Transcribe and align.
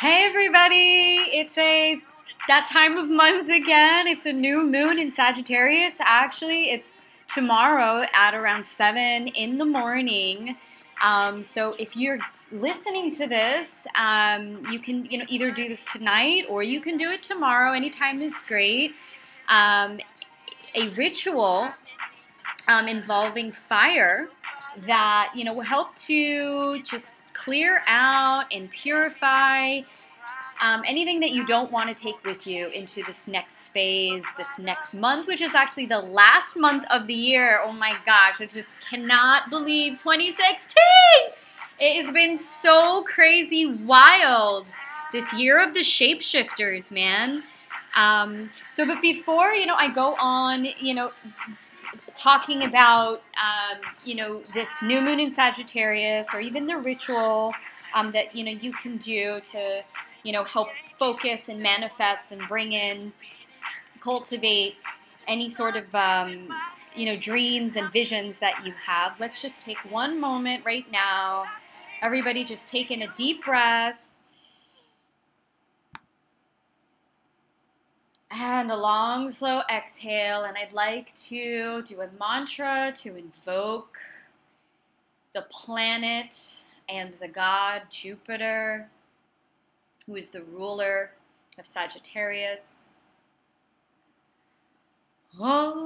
Hey 0.00 0.24
everybody! 0.24 1.16
It's 1.30 1.58
a 1.58 2.00
that 2.48 2.70
time 2.72 2.96
of 2.96 3.10
month 3.10 3.50
again. 3.50 4.06
It's 4.06 4.24
a 4.24 4.32
new 4.32 4.62
moon 4.62 4.98
in 4.98 5.12
Sagittarius. 5.12 5.92
Actually, 6.00 6.70
it's 6.70 7.02
tomorrow 7.26 8.06
at 8.14 8.32
around 8.32 8.64
seven 8.64 9.28
in 9.28 9.58
the 9.58 9.66
morning. 9.66 10.56
Um, 11.04 11.42
so 11.42 11.72
if 11.78 11.98
you're 11.98 12.16
listening 12.50 13.10
to 13.10 13.28
this, 13.28 13.86
um, 13.94 14.62
you 14.72 14.78
can 14.78 15.04
you 15.10 15.18
know 15.18 15.26
either 15.28 15.50
do 15.50 15.68
this 15.68 15.84
tonight 15.84 16.46
or 16.50 16.62
you 16.62 16.80
can 16.80 16.96
do 16.96 17.10
it 17.10 17.22
tomorrow. 17.22 17.72
Anytime 17.72 18.20
is 18.20 18.42
great. 18.48 18.94
Um, 19.52 20.00
a 20.74 20.88
ritual 20.96 21.68
um, 22.70 22.88
involving 22.88 23.52
fire 23.52 24.28
that 24.86 25.30
you 25.34 25.44
know 25.44 25.52
will 25.52 25.60
help 25.60 25.94
to 25.96 26.82
just 26.84 27.19
clear 27.40 27.80
out 27.88 28.44
and 28.54 28.70
purify 28.70 29.80
um, 30.62 30.82
anything 30.86 31.20
that 31.20 31.30
you 31.30 31.46
don't 31.46 31.72
want 31.72 31.88
to 31.88 31.94
take 31.94 32.22
with 32.24 32.46
you 32.46 32.68
into 32.68 33.02
this 33.02 33.26
next 33.26 33.72
phase, 33.72 34.26
this 34.36 34.58
next 34.58 34.94
month, 34.94 35.26
which 35.26 35.40
is 35.40 35.54
actually 35.54 35.86
the 35.86 36.00
last 36.12 36.56
month 36.56 36.84
of 36.90 37.06
the 37.06 37.14
year. 37.14 37.60
Oh 37.62 37.72
my 37.72 37.94
gosh, 38.04 38.40
I 38.40 38.46
just 38.52 38.68
cannot 38.90 39.48
believe 39.48 39.92
2016! 39.92 40.36
It 41.82 42.04
has 42.04 42.12
been 42.12 42.36
so 42.36 43.02
crazy 43.04 43.72
wild 43.86 44.68
this 45.12 45.32
year 45.32 45.66
of 45.66 45.72
the 45.72 45.80
shapeshifters, 45.80 46.90
man. 46.90 47.40
Um, 47.96 48.50
so, 48.64 48.86
but 48.86 49.02
before 49.02 49.52
you 49.52 49.66
know, 49.66 49.74
I 49.74 49.92
go 49.92 50.14
on, 50.20 50.66
you 50.78 50.94
know, 50.94 51.10
talking 52.14 52.64
about 52.64 53.22
um, 53.36 53.80
you 54.04 54.14
know 54.14 54.40
this 54.54 54.82
new 54.82 55.00
moon 55.00 55.20
in 55.20 55.34
Sagittarius, 55.34 56.34
or 56.34 56.40
even 56.40 56.66
the 56.66 56.76
ritual 56.76 57.52
um, 57.94 58.12
that 58.12 58.34
you 58.34 58.44
know 58.44 58.52
you 58.52 58.72
can 58.72 58.96
do 58.98 59.40
to 59.40 59.82
you 60.22 60.32
know 60.32 60.44
help 60.44 60.68
focus 60.98 61.48
and 61.48 61.60
manifest 61.60 62.32
and 62.32 62.40
bring 62.42 62.72
in, 62.72 63.00
cultivate 64.00 64.76
any 65.28 65.48
sort 65.48 65.76
of 65.76 65.92
um, 65.94 66.48
you 66.94 67.06
know 67.06 67.16
dreams 67.16 67.76
and 67.76 67.90
visions 67.92 68.38
that 68.38 68.64
you 68.64 68.72
have. 68.72 69.18
Let's 69.18 69.42
just 69.42 69.62
take 69.62 69.78
one 69.90 70.20
moment 70.20 70.64
right 70.64 70.90
now. 70.92 71.44
Everybody, 72.02 72.44
just 72.44 72.68
take 72.68 72.90
in 72.90 73.02
a 73.02 73.08
deep 73.16 73.44
breath. 73.44 73.98
And 78.30 78.70
a 78.70 78.76
long, 78.76 79.30
slow 79.30 79.62
exhale. 79.68 80.44
And 80.44 80.56
I'd 80.56 80.72
like 80.72 81.14
to 81.28 81.82
do 81.82 82.00
a 82.00 82.08
mantra 82.18 82.92
to 82.96 83.16
invoke 83.16 83.98
the 85.34 85.42
planet 85.50 86.60
and 86.88 87.14
the 87.14 87.28
god 87.28 87.82
Jupiter, 87.90 88.88
who 90.06 90.16
is 90.16 90.30
the 90.30 90.42
ruler 90.42 91.12
of 91.58 91.66
Sagittarius. 91.66 92.88
Om 95.38 95.80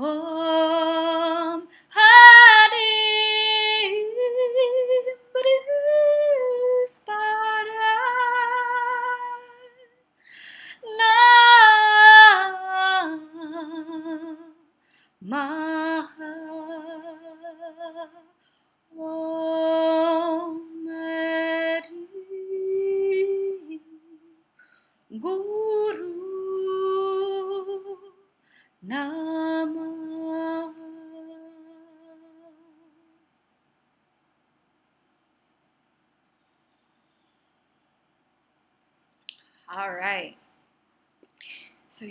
All 0.00 0.97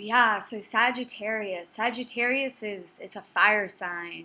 yeah, 0.08 0.38
so 0.38 0.58
Sagittarius. 0.62 1.68
Sagittarius 1.68 2.62
is 2.62 2.98
it's 3.02 3.14
a 3.14 3.20
fire 3.20 3.68
sign. 3.68 4.24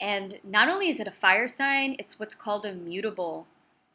And 0.00 0.38
not 0.42 0.70
only 0.70 0.88
is 0.88 0.98
it 0.98 1.06
a 1.06 1.10
fire 1.26 1.46
sign, 1.46 1.94
it's 1.98 2.18
what's 2.18 2.34
called 2.34 2.64
a 2.64 2.72
mutable 2.72 3.46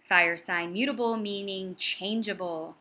fire 0.03 0.37
sign. 0.37 0.73
Mutable 0.73 1.17
meaning 1.17 1.75
changeable, 1.79 2.75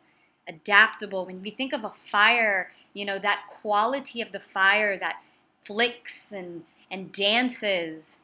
adaptable. 0.47 1.25
When 1.25 1.41
we 1.41 1.49
think 1.49 1.73
of 1.73 1.85
a 1.85 1.91
fire, 1.91 2.71
you 2.93 3.07
know, 3.07 3.19
that 3.19 3.45
quality 3.63 4.21
of 4.21 4.33
the 4.33 4.41
fire 4.41 4.99
that 4.99 5.23
flicks 5.63 6.31
and 6.31 6.65
and 6.91 7.11
dances, 7.11 8.19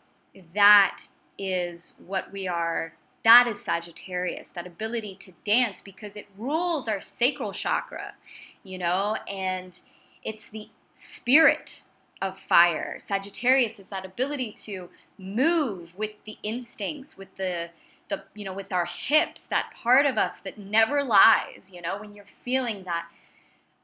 that 0.52 1.04
is 1.38 1.94
what 2.06 2.30
we 2.30 2.46
are 2.46 2.92
that 3.24 3.46
is 3.46 3.64
Sagittarius, 3.64 4.48
that 4.48 4.66
ability 4.66 5.16
to 5.20 5.32
dance 5.44 5.80
because 5.80 6.14
it 6.14 6.26
rules 6.36 6.88
our 6.88 7.00
sacral 7.00 7.52
chakra, 7.52 8.14
you 8.62 8.76
know, 8.76 9.16
and 9.26 9.80
it's 10.24 10.48
the 10.48 10.68
spirit 10.92 11.82
of 12.22 12.38
fire. 12.38 12.96
Sagittarius 12.98 13.78
is 13.78 13.88
that 13.88 14.04
ability 14.04 14.52
to 14.52 14.88
move 15.18 15.96
with 15.96 16.12
the 16.24 16.38
instincts, 16.42 17.16
with 17.16 17.34
the 17.36 17.70
the 18.08 18.22
you 18.34 18.44
know 18.44 18.52
with 18.52 18.72
our 18.72 18.86
hips, 18.86 19.44
that 19.44 19.72
part 19.74 20.06
of 20.06 20.18
us 20.18 20.40
that 20.44 20.58
never 20.58 21.02
lies, 21.02 21.70
you 21.72 21.80
know, 21.80 21.98
when 21.98 22.14
you're 22.14 22.24
feeling 22.24 22.84
that 22.84 23.06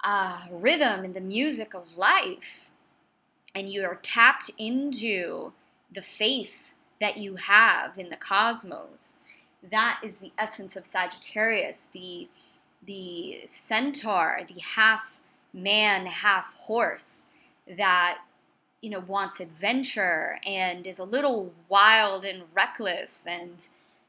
uh, 0.05 0.47
rhythm 0.51 1.05
and 1.05 1.15
the 1.15 1.21
music 1.21 1.75
of 1.75 1.97
life, 1.97 2.71
and 3.55 3.71
you 3.71 3.85
are 3.85 3.99
tapped 4.03 4.51
into 4.59 5.53
the 5.93 6.03
faith 6.03 6.73
that 7.01 7.17
you 7.17 7.37
have 7.37 7.99
in 7.99 8.11
the 8.11 8.17
cosmos 8.17 9.21
that 9.69 10.01
is 10.03 10.17
the 10.17 10.33
essence 10.39 10.77
of 10.77 10.87
Sagittarius, 10.87 11.85
the 11.93 12.29
the 12.87 13.41
centaur, 13.45 14.41
the 14.49 14.61
half 14.61 15.20
man, 15.53 16.07
half 16.07 16.55
horse 16.55 17.27
that 17.77 18.19
you 18.81 18.91
know 18.91 19.01
wants 19.01 19.41
adventure 19.41 20.39
and 20.47 20.87
is 20.87 20.99
a 20.99 21.05
little 21.05 21.53
wild 21.69 22.25
and 22.25 22.43
reckless 22.55 23.23
and 23.27 23.67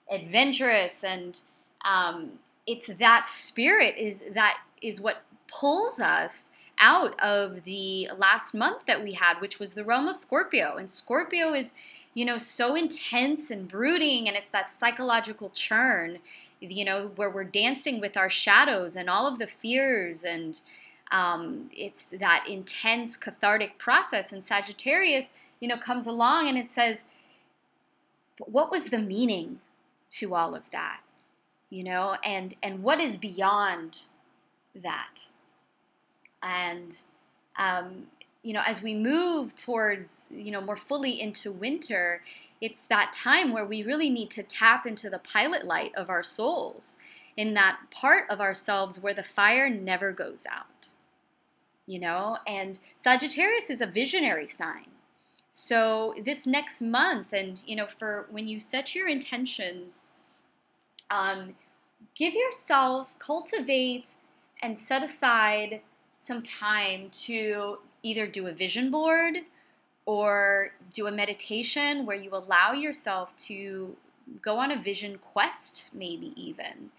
adventurous 0.09 1.03
and 1.03 1.41
um, 1.83 2.31
it's 2.65 2.87
that 2.87 3.27
spirit 3.27 3.95
is 3.97 4.23
that 4.33 4.57
is 4.81 5.01
what 5.01 5.23
pulls 5.47 5.99
us 5.99 6.49
out 6.79 7.19
of 7.19 7.63
the 7.65 8.09
last 8.17 8.53
month 8.53 8.85
that 8.87 9.03
we 9.03 9.13
had 9.13 9.39
which 9.41 9.59
was 9.59 9.73
the 9.73 9.83
realm 9.83 10.07
of 10.07 10.15
scorpio. 10.15 10.77
And 10.77 10.89
scorpio 10.89 11.53
is 11.53 11.73
you 12.13 12.25
know, 12.25 12.37
so 12.37 12.75
intense 12.75 13.51
and 13.51 13.67
brooding, 13.67 14.27
and 14.27 14.35
it's 14.35 14.49
that 14.49 14.71
psychological 14.77 15.49
churn, 15.49 16.19
you 16.59 16.83
know, 16.83 17.11
where 17.15 17.29
we're 17.29 17.43
dancing 17.45 18.01
with 18.01 18.17
our 18.17 18.29
shadows 18.29 18.95
and 18.95 19.09
all 19.09 19.27
of 19.27 19.39
the 19.39 19.47
fears, 19.47 20.23
and 20.23 20.59
um, 21.11 21.69
it's 21.73 22.09
that 22.09 22.45
intense 22.47 23.17
cathartic 23.17 23.77
process. 23.77 24.31
And 24.31 24.45
Sagittarius, 24.45 25.25
you 25.59 25.67
know, 25.67 25.77
comes 25.77 26.07
along 26.07 26.47
and 26.47 26.57
it 26.57 26.69
says, 26.69 26.99
what 28.39 28.71
was 28.71 28.89
the 28.89 28.99
meaning 28.99 29.59
to 30.11 30.33
all 30.33 30.55
of 30.55 30.71
that? 30.71 31.01
You 31.69 31.83
know, 31.83 32.15
and 32.23 32.55
and 32.61 32.83
what 32.83 32.99
is 32.99 33.17
beyond 33.17 34.01
that? 34.75 35.25
And 36.41 36.97
um, 37.57 38.07
you 38.43 38.53
know, 38.53 38.63
as 38.65 38.81
we 38.81 38.95
move 38.95 39.55
towards, 39.55 40.29
you 40.33 40.51
know, 40.51 40.61
more 40.61 40.75
fully 40.75 41.21
into 41.21 41.51
winter, 41.51 42.23
it's 42.59 42.83
that 42.85 43.13
time 43.13 43.53
where 43.53 43.65
we 43.65 43.83
really 43.83 44.09
need 44.09 44.31
to 44.31 44.43
tap 44.43 44.85
into 44.85 45.09
the 45.09 45.19
pilot 45.19 45.65
light 45.65 45.93
of 45.95 46.09
our 46.09 46.23
souls, 46.23 46.97
in 47.37 47.53
that 47.53 47.79
part 47.91 48.29
of 48.29 48.41
ourselves 48.41 48.99
where 48.99 49.13
the 49.13 49.23
fire 49.23 49.69
never 49.69 50.11
goes 50.11 50.45
out. 50.49 50.89
You 51.87 51.99
know, 51.99 52.37
and 52.47 52.79
Sagittarius 53.03 53.69
is 53.69 53.81
a 53.81 53.87
visionary 53.87 54.47
sign. 54.47 54.87
So 55.49 56.15
this 56.23 56.47
next 56.47 56.81
month, 56.81 57.33
and 57.33 57.61
you 57.65 57.75
know, 57.75 57.87
for 57.99 58.27
when 58.31 58.47
you 58.47 58.59
set 58.59 58.95
your 58.95 59.07
intentions, 59.09 60.13
um, 61.09 61.55
give 62.15 62.33
yourself, 62.33 63.19
cultivate, 63.19 64.15
and 64.61 64.79
set 64.79 65.03
aside 65.03 65.81
some 66.21 66.41
time 66.41 67.09
to 67.09 67.79
either 68.03 68.27
do 68.27 68.47
a 68.47 68.51
vision 68.51 68.89
board 68.91 69.39
or 70.05 70.71
do 70.93 71.07
a 71.07 71.11
meditation 71.11 72.05
where 72.05 72.17
you 72.17 72.29
allow 72.31 72.71
yourself 72.71 73.35
to 73.35 73.95
go 74.41 74.57
on 74.57 74.71
a 74.71 74.81
vision 74.81 75.17
quest, 75.17 75.89
maybe 75.93 76.33
even, 76.35 76.91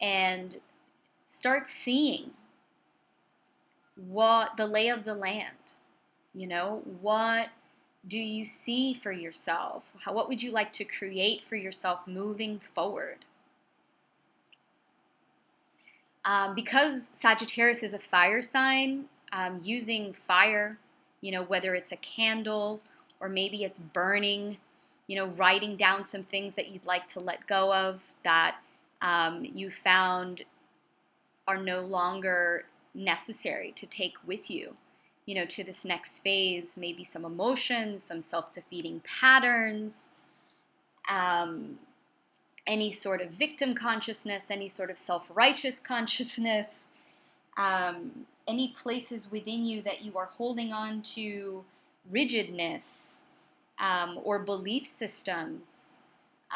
and 0.00 0.58
start 1.24 1.68
seeing 1.68 2.30
what 3.96 4.56
the 4.56 4.66
lay 4.66 4.88
of 4.88 5.04
the 5.04 5.14
land. 5.14 5.72
You 6.34 6.46
know, 6.46 6.82
what 7.00 7.48
do 8.06 8.18
you 8.18 8.44
see 8.44 8.94
for 8.94 9.10
yourself? 9.10 9.92
How, 10.04 10.12
what 10.12 10.28
would 10.28 10.42
you 10.42 10.50
like 10.50 10.72
to 10.74 10.84
create 10.84 11.42
for 11.42 11.56
yourself 11.56 12.06
moving 12.06 12.58
forward? 12.58 13.18
Um, 16.24 16.54
because 16.54 17.10
Sagittarius 17.14 17.82
is 17.82 17.94
a 17.94 17.98
fire 17.98 18.42
sign, 18.42 19.04
um, 19.32 19.60
using 19.62 20.12
fire, 20.12 20.78
you 21.20 21.32
know, 21.32 21.42
whether 21.42 21.74
it's 21.74 21.92
a 21.92 21.96
candle 21.96 22.80
or 23.20 23.28
maybe 23.28 23.64
it's 23.64 23.78
burning, 23.78 24.58
you 25.06 25.16
know, 25.16 25.26
writing 25.36 25.76
down 25.76 26.04
some 26.04 26.22
things 26.22 26.54
that 26.54 26.68
you'd 26.68 26.84
like 26.84 27.08
to 27.08 27.20
let 27.20 27.46
go 27.46 27.72
of 27.72 28.02
that 28.24 28.56
um, 29.02 29.44
you 29.44 29.70
found 29.70 30.42
are 31.46 31.58
no 31.58 31.80
longer 31.80 32.64
necessary 32.96 33.72
to 33.76 33.86
take 33.86 34.14
with 34.26 34.50
you, 34.50 34.76
you 35.26 35.34
know, 35.34 35.44
to 35.44 35.62
this 35.62 35.84
next 35.84 36.20
phase. 36.20 36.76
Maybe 36.76 37.04
some 37.04 37.24
emotions, 37.24 38.02
some 38.02 38.22
self 38.22 38.52
defeating 38.52 39.02
patterns, 39.20 40.10
um, 41.10 41.78
any 42.66 42.90
sort 42.90 43.20
of 43.20 43.30
victim 43.30 43.74
consciousness, 43.74 44.44
any 44.50 44.68
sort 44.68 44.90
of 44.90 44.98
self 44.98 45.30
righteous 45.34 45.78
consciousness, 45.78 46.66
um, 47.56 48.26
any 48.48 48.74
places 48.76 49.30
within 49.30 49.66
you 49.66 49.82
that 49.82 50.02
you 50.02 50.16
are 50.16 50.30
holding 50.36 50.72
on 50.72 51.02
to 51.02 51.64
rigidness 52.10 53.22
um, 53.78 54.18
or 54.22 54.38
belief 54.38 54.86
systems 54.86 55.90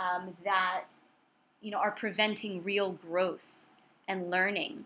um, 0.00 0.36
that 0.44 0.84
you 1.60 1.70
know 1.70 1.78
are 1.78 1.90
preventing 1.90 2.62
real 2.62 2.93
growth 2.93 3.54
and 4.08 4.31
learning 4.31 4.84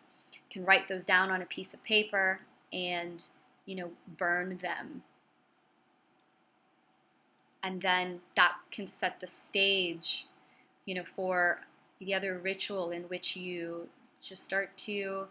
can 0.54 0.64
write 0.64 0.86
those 0.86 1.04
down 1.04 1.30
on 1.30 1.42
a 1.42 1.46
piece 1.46 1.74
of 1.74 1.82
paper 1.82 2.40
and 2.72 3.24
you 3.66 3.74
know 3.74 3.90
burn 4.16 4.58
them. 4.62 5.02
And 7.62 7.82
then 7.82 8.20
that 8.36 8.54
can 8.70 8.86
set 8.88 9.20
the 9.20 9.26
stage 9.26 10.26
you 10.86 10.94
know 10.94 11.04
for 11.04 11.60
the 11.98 12.14
other 12.14 12.38
ritual 12.38 12.90
in 12.92 13.02
which 13.04 13.36
you 13.36 13.88
just 14.22 14.44
start 14.44 14.76
to 14.76 15.26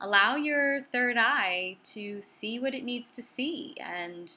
allow 0.00 0.36
your 0.36 0.82
third 0.92 1.16
eye 1.18 1.76
to 1.82 2.22
see 2.22 2.58
what 2.58 2.74
it 2.74 2.84
needs 2.84 3.10
to 3.10 3.22
see 3.22 3.74
and 3.80 4.34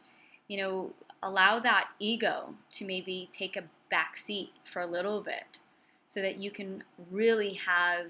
you 0.47 0.57
know 0.57 0.91
allow 1.21 1.59
that 1.59 1.89
ego 1.99 2.55
to 2.69 2.85
maybe 2.85 3.29
take 3.31 3.55
a 3.55 3.63
back 3.89 4.17
seat 4.17 4.51
for 4.65 4.81
a 4.81 4.87
little 4.87 5.21
bit 5.21 5.59
so 6.07 6.21
that 6.21 6.37
you 6.37 6.49
can 6.49 6.83
really 7.11 7.53
have 7.53 8.07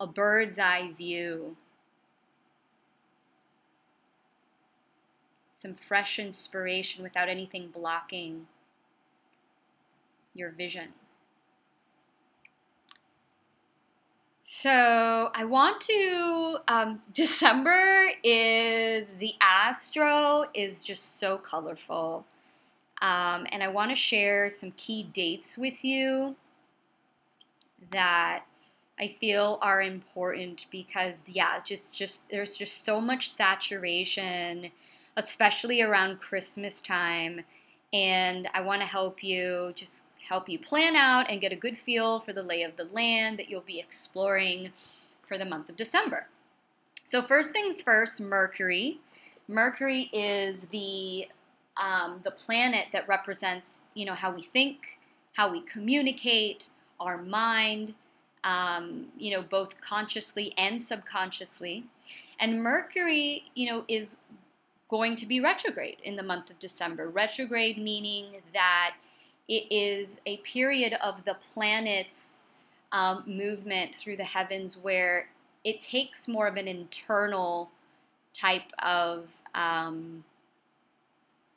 a 0.00 0.06
bird's 0.06 0.58
eye 0.58 0.92
view 0.96 1.56
some 5.52 5.74
fresh 5.74 6.18
inspiration 6.18 7.02
without 7.02 7.28
anything 7.28 7.68
blocking 7.68 8.46
your 10.34 10.50
vision 10.50 10.88
So 14.52 15.30
I 15.32 15.44
want 15.44 15.80
to. 15.82 16.58
Um, 16.68 17.00
December 17.14 18.10
is 18.24 19.06
the 19.18 19.32
astro 19.40 20.46
is 20.52 20.82
just 20.82 21.20
so 21.20 21.38
colorful, 21.38 22.26
um, 23.00 23.46
and 23.52 23.62
I 23.62 23.68
want 23.68 23.90
to 23.90 23.94
share 23.94 24.50
some 24.50 24.72
key 24.72 25.04
dates 25.04 25.56
with 25.56 25.82
you 25.82 26.36
that 27.90 28.42
I 29.00 29.16
feel 29.18 29.58
are 29.62 29.80
important 29.80 30.66
because 30.70 31.22
yeah, 31.26 31.60
just 31.64 31.94
just 31.94 32.28
there's 32.28 32.56
just 32.56 32.84
so 32.84 33.00
much 33.00 33.32
saturation, 33.32 34.70
especially 35.16 35.80
around 35.80 36.20
Christmas 36.20 36.82
time, 36.82 37.40
and 37.94 38.46
I 38.52 38.60
want 38.60 38.82
to 38.82 38.86
help 38.86 39.24
you 39.24 39.72
just 39.74 40.02
help 40.28 40.50
you 40.50 40.58
plan 40.58 40.96
out 40.96 41.30
and 41.30 41.40
get 41.40 41.50
a 41.50 41.56
good 41.56 41.78
feel 41.78 42.20
for 42.20 42.34
the 42.34 42.42
lay 42.42 42.62
of 42.62 42.76
the 42.76 42.84
land 42.84 43.38
that 43.38 43.48
you'll 43.48 43.62
be 43.62 43.80
exploring 43.80 44.70
for 45.26 45.38
the 45.38 45.46
month 45.46 45.70
of 45.70 45.76
December. 45.76 46.26
So, 47.06 47.22
first 47.22 47.52
things 47.52 47.80
first, 47.80 48.20
Mercury. 48.20 48.98
Mercury 49.48 50.10
is 50.12 50.66
the 50.70 51.26
um, 51.78 52.20
the 52.22 52.30
planet 52.30 52.88
that 52.92 53.08
represents, 53.08 53.80
you 53.94 54.04
know, 54.04 54.14
how 54.14 54.30
we 54.30 54.42
think, 54.42 54.98
how 55.32 55.50
we 55.50 55.62
communicate, 55.62 56.68
our 57.00 57.16
mind, 57.16 57.94
um, 58.44 59.08
you 59.18 59.32
know, 59.32 59.42
both 59.42 59.80
consciously 59.80 60.54
and 60.56 60.80
subconsciously. 60.80 61.84
And 62.38 62.62
Mercury, 62.62 63.44
you 63.54 63.70
know, 63.70 63.84
is 63.88 64.18
going 64.88 65.14
to 65.16 65.26
be 65.26 65.40
retrograde 65.40 65.98
in 66.02 66.16
the 66.16 66.22
month 66.22 66.50
of 66.50 66.58
December. 66.58 67.08
Retrograde 67.08 67.78
meaning 67.78 68.42
that 68.52 68.94
it 69.48 69.66
is 69.70 70.20
a 70.26 70.38
period 70.38 70.94
of 71.02 71.24
the 71.24 71.34
planet's 71.34 72.44
um, 72.92 73.22
movement 73.26 73.94
through 73.94 74.16
the 74.16 74.24
heavens 74.24 74.76
where 74.76 75.28
it 75.64 75.80
takes 75.80 76.26
more 76.26 76.46
of 76.46 76.56
an 76.56 76.66
internal 76.66 77.70
type 78.32 78.72
of 78.78 79.28
um, 79.54 80.24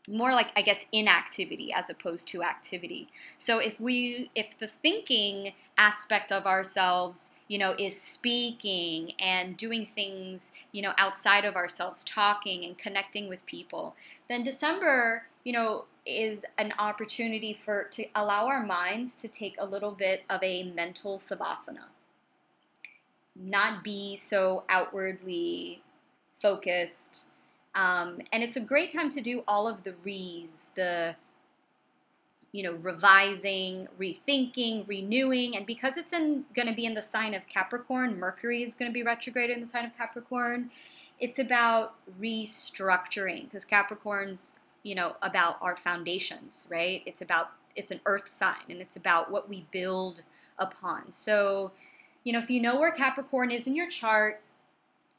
more 0.08 0.34
like 0.34 0.48
i 0.56 0.62
guess 0.62 0.80
inactivity 0.92 1.72
as 1.72 1.90
opposed 1.90 2.28
to 2.28 2.44
activity 2.44 3.08
so 3.40 3.60
if 3.60 3.80
we 3.80 4.30
if 4.36 4.48
the 4.60 4.68
thinking 4.82 5.54
aspect 5.78 6.32
of 6.32 6.46
ourselves 6.46 7.32
you 7.48 7.58
know 7.58 7.76
is 7.78 8.00
speaking 8.00 9.12
and 9.20 9.58
doing 9.58 9.88
things 9.96 10.52
you 10.72 10.82
know 10.82 10.94
outside 10.98 11.46
of 11.46 11.56
ourselves 11.56 12.04
talking 12.04 12.64
and 12.64 12.78
connecting 12.78 13.28
with 13.28 13.46
people 13.46 13.96
then 14.30 14.44
december 14.44 15.24
you 15.44 15.52
know 15.52 15.86
is 16.06 16.46
an 16.58 16.74
opportunity 16.80 17.54
for 17.54 17.86
to 17.86 18.06
allow 18.16 18.48
our 18.48 18.66
minds 18.66 19.16
to 19.18 19.28
take 19.28 19.56
a 19.58 19.66
little 19.66 19.92
bit 19.92 20.24
of 20.30 20.42
a 20.44 20.64
mental 20.64 21.20
savasana. 21.20 21.86
Not 23.36 23.84
be 23.84 24.16
so 24.16 24.64
outwardly 24.70 25.82
focused. 26.40 27.26
Um, 27.74 28.22
and 28.32 28.44
it's 28.44 28.58
a 28.58 28.62
great 28.62 28.94
time 28.94 29.10
to 29.12 29.22
do 29.22 29.44
all 29.48 29.68
of 29.68 29.84
the 29.84 29.94
re's, 30.04 30.68
the 30.76 31.16
you 32.54 32.64
know, 32.64 32.74
revising, 32.82 33.90
rethinking, 34.00 34.88
renewing, 34.88 35.58
and 35.58 35.66
because 35.66 35.98
it's 35.98 36.14
in 36.14 36.46
going 36.56 36.68
to 36.70 36.74
be 36.74 36.86
in 36.86 36.94
the 36.94 37.02
sign 37.02 37.34
of 37.34 37.46
Capricorn, 37.50 38.18
Mercury 38.18 38.64
is 38.64 38.74
going 38.76 38.90
to 38.90 38.94
be 38.94 39.04
retrograde 39.04 39.50
in 39.50 39.60
the 39.60 39.66
sign 39.66 39.84
of 39.84 39.98
Capricorn. 39.98 40.72
It's 41.20 41.40
about 41.40 41.96
restructuring 42.22 43.46
because 43.46 43.66
Capricorn's 43.66 44.54
you 44.84 44.96
know, 44.96 45.16
about 45.22 45.58
our 45.62 45.76
foundations, 45.76 46.68
right? 46.70 47.02
It's 47.06 47.22
about 47.22 47.52
it's 47.76 47.90
an 47.90 48.02
earth 48.06 48.28
sign 48.28 48.70
and 48.70 48.82
it's 48.82 48.98
about 48.98 49.32
what 49.32 49.50
we 49.50 49.66
build 49.72 50.22
upon. 50.60 51.12
So, 51.12 51.72
you 52.24 52.34
know, 52.34 52.40
if 52.40 52.52
you 52.52 52.62
know 52.62 52.80
where 52.80 52.92
Capricorn 52.92 53.50
is 53.50 53.66
in 53.66 53.76
your 53.76 53.90
chart, 53.90 54.42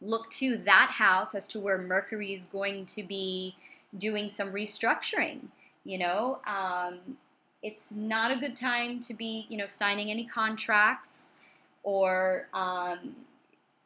look 0.00 0.30
to 0.32 0.58
that 0.58 0.90
house 0.92 1.34
as 1.34 1.48
to 1.48 1.58
where 1.58 1.78
Mercury 1.78 2.32
is 2.32 2.44
going 2.44 2.86
to 2.86 3.02
be 3.02 3.56
doing 3.98 4.28
some 4.28 4.52
restructuring. 4.52 5.40
You 5.84 5.98
know, 5.98 6.38
um, 6.46 7.16
it's 7.64 7.92
not 7.92 8.30
a 8.30 8.36
good 8.36 8.54
time 8.54 9.00
to 9.00 9.14
be, 9.14 9.46
you 9.48 9.56
know, 9.56 9.66
signing 9.66 10.10
any 10.10 10.26
contracts 10.26 11.32
or, 11.82 12.46
um, 12.52 13.16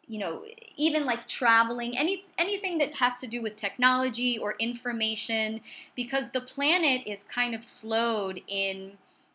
you 0.09 0.19
know, 0.19 0.45
even 0.77 1.07
like 1.07 1.29
traveling, 1.29 1.97
any 1.97 2.25
anything 2.39 2.79
that 2.79 2.97
has 2.97 3.21
to 3.21 3.27
do 3.27 3.43
with 3.43 3.57
technology 3.57 4.39
or 4.39 4.55
information, 4.59 5.61
because 5.95 6.31
the 6.31 6.41
planet 6.41 7.03
is 7.07 7.25
kind 7.25 7.55
of 7.55 7.63
slowed 7.63 8.41
in, 8.49 8.93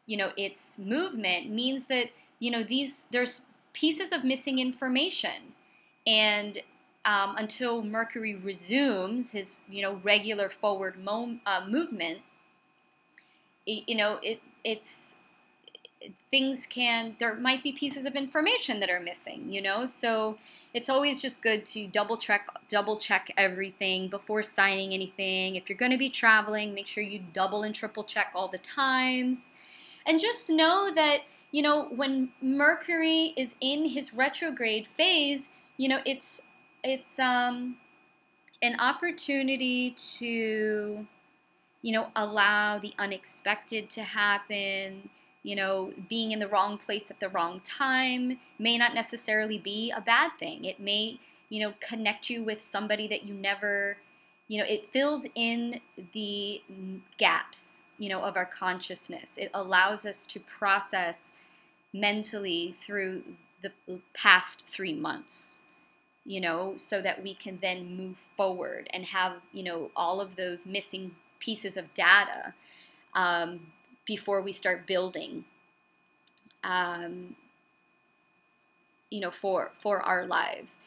you 0.08 0.18
know, 0.18 0.32
its 0.36 0.80
movement 0.80 1.50
means 1.50 1.86
that 1.86 2.10
you 2.40 2.52
know 2.52 2.64
these 2.64 3.06
there's 3.12 3.46
pieces 3.74 4.12
of 4.12 4.24
missing 4.24 4.60
information, 4.60 5.54
and 6.08 6.58
um, 7.06 7.36
until 7.38 7.84
Mercury 7.84 8.36
resumes 8.36 9.32
his 9.32 9.62
you 9.70 9.82
know 9.84 10.02
regular 10.04 10.50
forward 10.50 10.98
mo- 11.04 11.38
uh, 11.46 11.66
movement, 11.70 12.20
you 13.66 13.96
know 13.96 14.20
it 14.22 14.42
it's 14.64 15.16
things 16.32 16.66
can 16.70 17.16
there 17.20 17.36
might 17.36 17.64
be 17.64 17.72
pieces 17.72 18.06
of 18.06 18.16
information 18.16 18.80
that 18.80 18.90
are 18.90 19.00
missing 19.00 19.52
you 19.52 19.62
know? 19.62 19.86
So 19.86 20.38
it's 20.74 20.90
always 20.90 21.22
just 21.22 21.42
good 21.42 21.66
to 21.68 21.88
double 21.88 22.18
check 22.18 22.48
double 22.68 22.98
check 22.98 23.32
everything 23.38 24.10
before 24.10 24.44
signing 24.44 24.94
anything. 24.94 25.56
If 25.56 25.70
you're 25.70 25.78
going 25.78 25.92
to 25.92 25.98
be 25.98 26.10
traveling 26.10 26.74
make 26.74 26.88
sure 26.88 27.04
you 27.04 27.22
double 27.34 27.64
and 27.64 27.74
triple 27.74 28.04
check 28.04 28.28
all 28.36 28.48
the 28.48 28.58
times. 28.58 29.38
And 30.06 30.20
just 30.20 30.50
know 30.50 30.92
that 30.94 31.22
you 31.52 31.62
know 31.62 31.86
when 31.86 32.30
mercury 32.42 33.34
is 33.38 33.56
in 33.62 33.90
his 33.90 34.14
retrograde 34.14 34.88
phase 34.88 35.48
you 35.78 35.88
know 35.88 36.00
it's 36.06 36.42
it's 36.84 37.18
um 37.20 37.78
an 38.62 38.80
opportunity 38.80 39.92
to 40.18 41.06
you 41.84 41.94
know 41.94 42.08
allow 42.16 42.80
the 42.80 42.94
unexpected 42.98 43.92
to 43.92 44.02
happen 44.02 45.10
you 45.44 45.58
know, 45.58 45.92
being 46.10 46.32
in 46.32 46.40
the 46.40 46.48
wrong 46.48 46.78
place 46.78 47.12
at 47.12 47.20
the 47.20 47.30
wrong 47.30 47.62
time 47.66 48.40
may 48.58 48.78
not 48.78 48.96
necessarily 48.96 49.60
be 49.60 49.92
a 49.92 50.02
bad 50.02 50.32
thing. 50.40 50.64
It 50.64 50.80
may, 50.80 51.20
you 51.50 51.62
know, 51.62 51.74
connect 51.86 52.30
you 52.30 52.44
with 52.44 52.62
somebody 52.62 53.08
that 53.10 53.26
you 53.26 53.34
never, 53.34 53.98
you 54.48 54.58
know, 54.60 54.66
it 54.68 54.92
fills 54.92 55.28
in 55.36 55.82
the 56.14 56.62
gaps, 57.18 57.84
you 57.98 58.08
know, 58.08 58.22
of 58.22 58.38
our 58.38 58.46
consciousness. 58.46 59.38
It 59.38 59.52
allows 59.54 60.06
us 60.06 60.26
to 60.28 60.40
process 60.40 61.34
mentally 61.94 62.74
through 62.80 63.24
the 63.62 63.72
past 64.14 64.66
three 64.66 64.94
months, 64.94 65.60
you 66.26 66.40
know, 66.40 66.76
so 66.78 67.02
that 67.02 67.22
we 67.22 67.34
can 67.34 67.60
then 67.62 67.98
move 67.98 68.16
forward 68.16 68.90
and 68.94 69.06
have, 69.06 69.34
you 69.52 69.64
know, 69.64 69.92
all 69.94 70.22
of 70.22 70.38
those 70.38 70.66
missing 70.66 71.12
pieces 71.44 71.78
of 71.78 71.94
data 71.94 72.54
um, 73.16 73.68
before 74.06 74.42
we 74.42 74.52
start 74.52 74.88
building 74.88 75.44
um, 76.64 77.36
you 79.10 79.20
know 79.20 79.32
for 79.32 79.72
for 79.74 80.02
our 80.02 80.26
lives. 80.26 80.80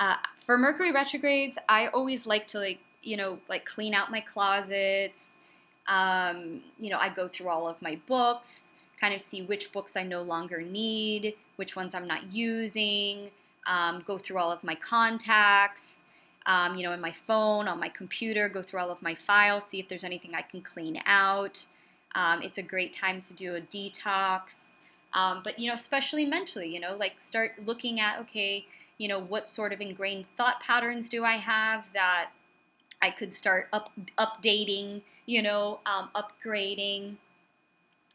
Uh, 0.00 0.14
for 0.46 0.56
mercury 0.56 0.92
retrogrades 0.92 1.58
i 1.68 1.88
always 1.88 2.24
like 2.24 2.46
to 2.46 2.58
like 2.58 2.78
you 3.02 3.16
know 3.16 3.38
like 3.48 3.64
clean 3.64 3.94
out 3.94 4.10
my 4.10 4.20
closets. 4.20 5.40
Um, 5.88 6.60
you 6.78 6.90
know 6.90 6.98
i 6.98 7.08
go 7.08 7.28
through 7.28 7.48
all 7.48 7.66
of 7.66 7.80
my 7.80 7.98
books 8.06 8.72
kind 9.00 9.14
of 9.14 9.20
see 9.20 9.42
which 9.42 9.72
books 9.72 9.96
i 9.96 10.02
no 10.02 10.22
longer 10.22 10.60
need 10.60 11.34
which 11.56 11.76
ones 11.76 11.94
i'm 11.94 12.06
not 12.06 12.30
using 12.30 13.30
um, 13.66 14.02
go 14.06 14.18
through 14.18 14.38
all 14.38 14.52
of 14.52 14.62
my 14.62 14.74
contacts 14.74 16.02
um, 16.48 16.76
you 16.76 16.82
know 16.82 16.92
in 16.92 17.00
my 17.00 17.12
phone 17.12 17.68
on 17.68 17.78
my 17.78 17.88
computer 17.88 18.48
go 18.48 18.62
through 18.62 18.80
all 18.80 18.90
of 18.90 19.00
my 19.00 19.14
files 19.14 19.64
see 19.64 19.78
if 19.78 19.88
there's 19.88 20.04
anything 20.04 20.34
i 20.34 20.42
can 20.42 20.60
clean 20.60 21.00
out 21.06 21.64
um, 22.14 22.42
it's 22.42 22.58
a 22.58 22.62
great 22.62 22.92
time 22.92 23.20
to 23.22 23.34
do 23.34 23.56
a 23.56 23.60
detox. 23.60 24.78
Um, 25.12 25.40
but, 25.44 25.58
you 25.58 25.68
know, 25.68 25.74
especially 25.74 26.26
mentally, 26.26 26.72
you 26.72 26.80
know, 26.80 26.96
like 26.96 27.20
start 27.20 27.52
looking 27.64 28.00
at, 28.00 28.18
okay, 28.20 28.66
you 28.98 29.08
know, 29.08 29.20
what 29.20 29.48
sort 29.48 29.72
of 29.72 29.80
ingrained 29.80 30.26
thought 30.36 30.60
patterns 30.60 31.08
do 31.08 31.24
I 31.24 31.36
have 31.36 31.92
that 31.92 32.30
I 33.00 33.10
could 33.10 33.32
start 33.34 33.68
up, 33.72 33.92
updating, 34.18 35.02
you 35.26 35.42
know, 35.42 35.80
um, 35.86 36.10
upgrading. 36.14 37.16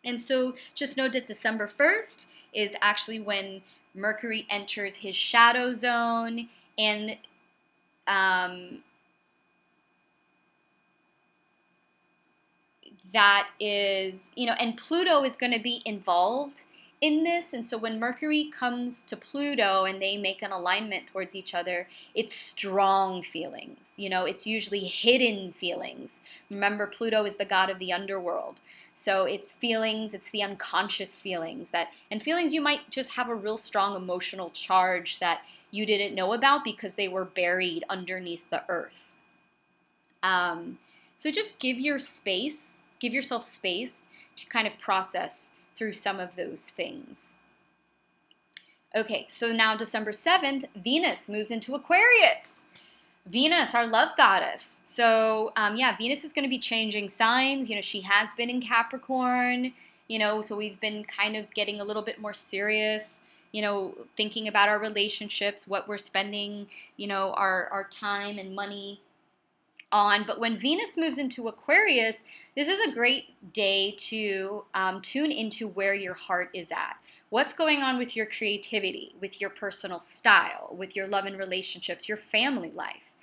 And 0.03 0.21
so 0.21 0.55
just 0.75 0.97
know 0.97 1.07
that 1.09 1.27
December 1.27 1.67
1st 1.67 2.25
is 2.53 2.71
actually 2.81 3.19
when 3.19 3.61
Mercury 3.95 4.45
enters 4.49 4.95
his 4.95 5.15
shadow 5.15 5.73
zone 5.73 6.49
and 6.77 7.15
um, 8.07 8.83
that 13.13 13.49
is, 13.59 14.31
you 14.35 14.45
know, 14.45 14.53
and 14.53 14.77
Pluto 14.77 15.23
is 15.23 15.37
going 15.37 15.51
to 15.53 15.59
be 15.59 15.81
involved 15.85 16.63
in 17.03 17.23
this. 17.23 17.51
And 17.51 17.67
so 17.67 17.77
when 17.77 17.99
Mercury 17.99 18.45
comes 18.45 19.01
to 19.01 19.17
Pluto 19.17 19.83
and 19.83 20.01
they 20.01 20.15
make 20.15 20.41
an 20.41 20.53
alignment 20.53 21.07
towards 21.07 21.35
each 21.35 21.53
other, 21.53 21.89
it's 22.15 22.33
strong 22.33 23.21
feelings. 23.21 23.95
You 23.97 24.09
know, 24.09 24.23
it's 24.23 24.47
usually 24.47 24.85
hidden 24.85 25.51
feelings. 25.51 26.21
Remember, 26.49 26.87
Pluto 26.87 27.25
is 27.25 27.35
the 27.35 27.43
god 27.43 27.69
of 27.69 27.77
the 27.77 27.91
underworld. 27.91 28.61
So 28.93 29.25
it's 29.25 29.51
feelings, 29.51 30.13
it's 30.13 30.31
the 30.31 30.43
unconscious 30.43 31.19
feelings 31.19 31.71
that, 31.71 31.89
and 32.09 32.23
feelings 32.23 32.53
you 32.53 32.61
might 32.61 32.89
just 32.89 33.11
have 33.15 33.27
a 33.27 33.35
real 33.35 33.57
strong 33.57 33.97
emotional 33.97 34.51
charge 34.51 35.19
that 35.19 35.41
you 35.71 35.85
didn't 35.85 36.15
know 36.15 36.31
about 36.31 36.63
because 36.63 36.95
they 36.95 37.09
were 37.09 37.25
buried 37.25 37.83
underneath 37.89 38.49
the 38.49 38.63
earth. 38.69 39.11
Um, 40.21 40.77
so 41.17 41.31
just 41.31 41.59
give 41.59 41.77
your 41.79 41.99
space 41.99 42.83
give 43.03 43.13
yourself 43.13 43.43
space 43.43 44.07
to 44.37 44.45
kind 44.45 44.65
of 44.65 44.79
process 44.79 45.55
through 45.75 45.93
some 45.93 46.19
of 46.19 46.35
those 46.35 46.69
things. 46.69 47.37
Okay, 48.95 49.25
so 49.27 49.51
now 49.51 49.75
December 49.75 50.11
7th, 50.11 50.65
Venus 50.75 51.27
moves 51.27 51.49
into 51.49 51.73
Aquarius. 51.73 52.61
Venus, 53.25 53.73
our 53.73 53.87
love 53.87 54.09
goddess. 54.17 54.81
So, 54.83 55.51
um, 55.55 55.75
yeah, 55.75 55.95
Venus 55.97 56.23
is 56.23 56.33
going 56.33 56.43
to 56.43 56.49
be 56.49 56.59
changing 56.59 57.09
signs. 57.09 57.69
You 57.69 57.75
know, 57.75 57.81
she 57.81 58.01
has 58.01 58.33
been 58.33 58.49
in 58.49 58.61
Capricorn, 58.61 59.73
you 60.07 60.19
know, 60.19 60.41
so 60.41 60.55
we've 60.55 60.79
been 60.79 61.05
kind 61.05 61.35
of 61.35 61.51
getting 61.53 61.79
a 61.79 61.83
little 61.83 62.01
bit 62.01 62.21
more 62.21 62.33
serious, 62.33 63.21
you 63.51 63.61
know, 63.61 63.95
thinking 64.17 64.47
about 64.47 64.69
our 64.69 64.77
relationships, 64.77 65.67
what 65.67 65.87
we're 65.87 65.97
spending, 65.97 66.67
you 66.97 67.07
know, 67.07 67.33
our, 67.33 67.69
our 67.71 67.85
time 67.85 68.37
and 68.37 68.53
money 68.53 68.99
on. 69.93 70.25
But 70.25 70.39
when 70.39 70.57
Venus 70.57 70.97
moves 70.97 71.17
into 71.17 71.47
Aquarius, 71.47 72.17
this 72.55 72.67
is 72.67 72.79
a 72.81 72.91
great 72.91 73.53
day 73.53 73.95
to 74.09 74.65
um, 74.73 74.99
tune 75.01 75.31
into 75.31 75.67
where 75.67 75.93
your 75.93 76.15
heart 76.15 76.49
is 76.53 76.71
at. 76.71 76.97
What's 77.29 77.53
going 77.53 77.79
on 77.79 77.97
with 77.97 78.15
your 78.15 78.25
creativity, 78.25 79.15
with 79.21 79.39
your 79.39 79.49
personal 79.49 79.99
style, 79.99 80.75
with 80.77 80.95
your 80.95 81.07
love 81.07 81.25
and 81.25 81.37
relationships, 81.37 82.09
your 82.09 82.17
family 82.17 82.71
life. 82.75 83.13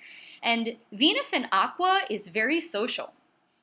And 0.41 0.77
Venus 0.91 1.33
in 1.33 1.47
Aqua 1.51 2.01
is 2.09 2.27
very 2.27 2.59
social. 2.59 3.13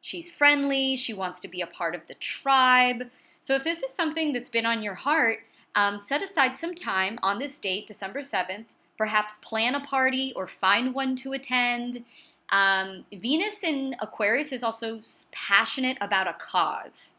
She's 0.01 0.31
friendly, 0.31 0.95
she 0.95 1.13
wants 1.13 1.41
to 1.41 1.49
be 1.49 1.61
a 1.61 1.67
part 1.67 1.95
of 1.95 2.07
the 2.07 2.15
tribe. 2.15 3.11
So 3.41 3.57
if 3.57 3.65
this 3.65 3.83
is 3.83 3.93
something 3.93 4.33
that's 4.33 4.49
been 4.49 4.67
on 4.67 4.83
your 4.83 4.95
heart, 4.95 5.41
um, 5.75 5.99
set 5.99 6.23
aside 6.23 6.57
some 6.57 6.75
time 6.75 7.19
on 7.23 7.39
this 7.39 7.59
date, 7.59 7.87
December 7.87 8.21
7th. 8.21 8.67
Perhaps 8.97 9.37
plan 9.39 9.77
a 9.77 9.81
party 9.81 10.33
or 10.35 10.49
find 10.49 10.93
one 10.93 11.15
to 11.17 11.33
attend 11.33 12.05
um, 12.51 13.05
Venus 13.13 13.63
in 13.63 13.95
Aquarius 14.01 14.53
is 14.53 14.63
also 14.63 15.01
passionate 15.33 15.99
about 16.01 16.27
a 16.27 16.33
cause, 16.35 17.15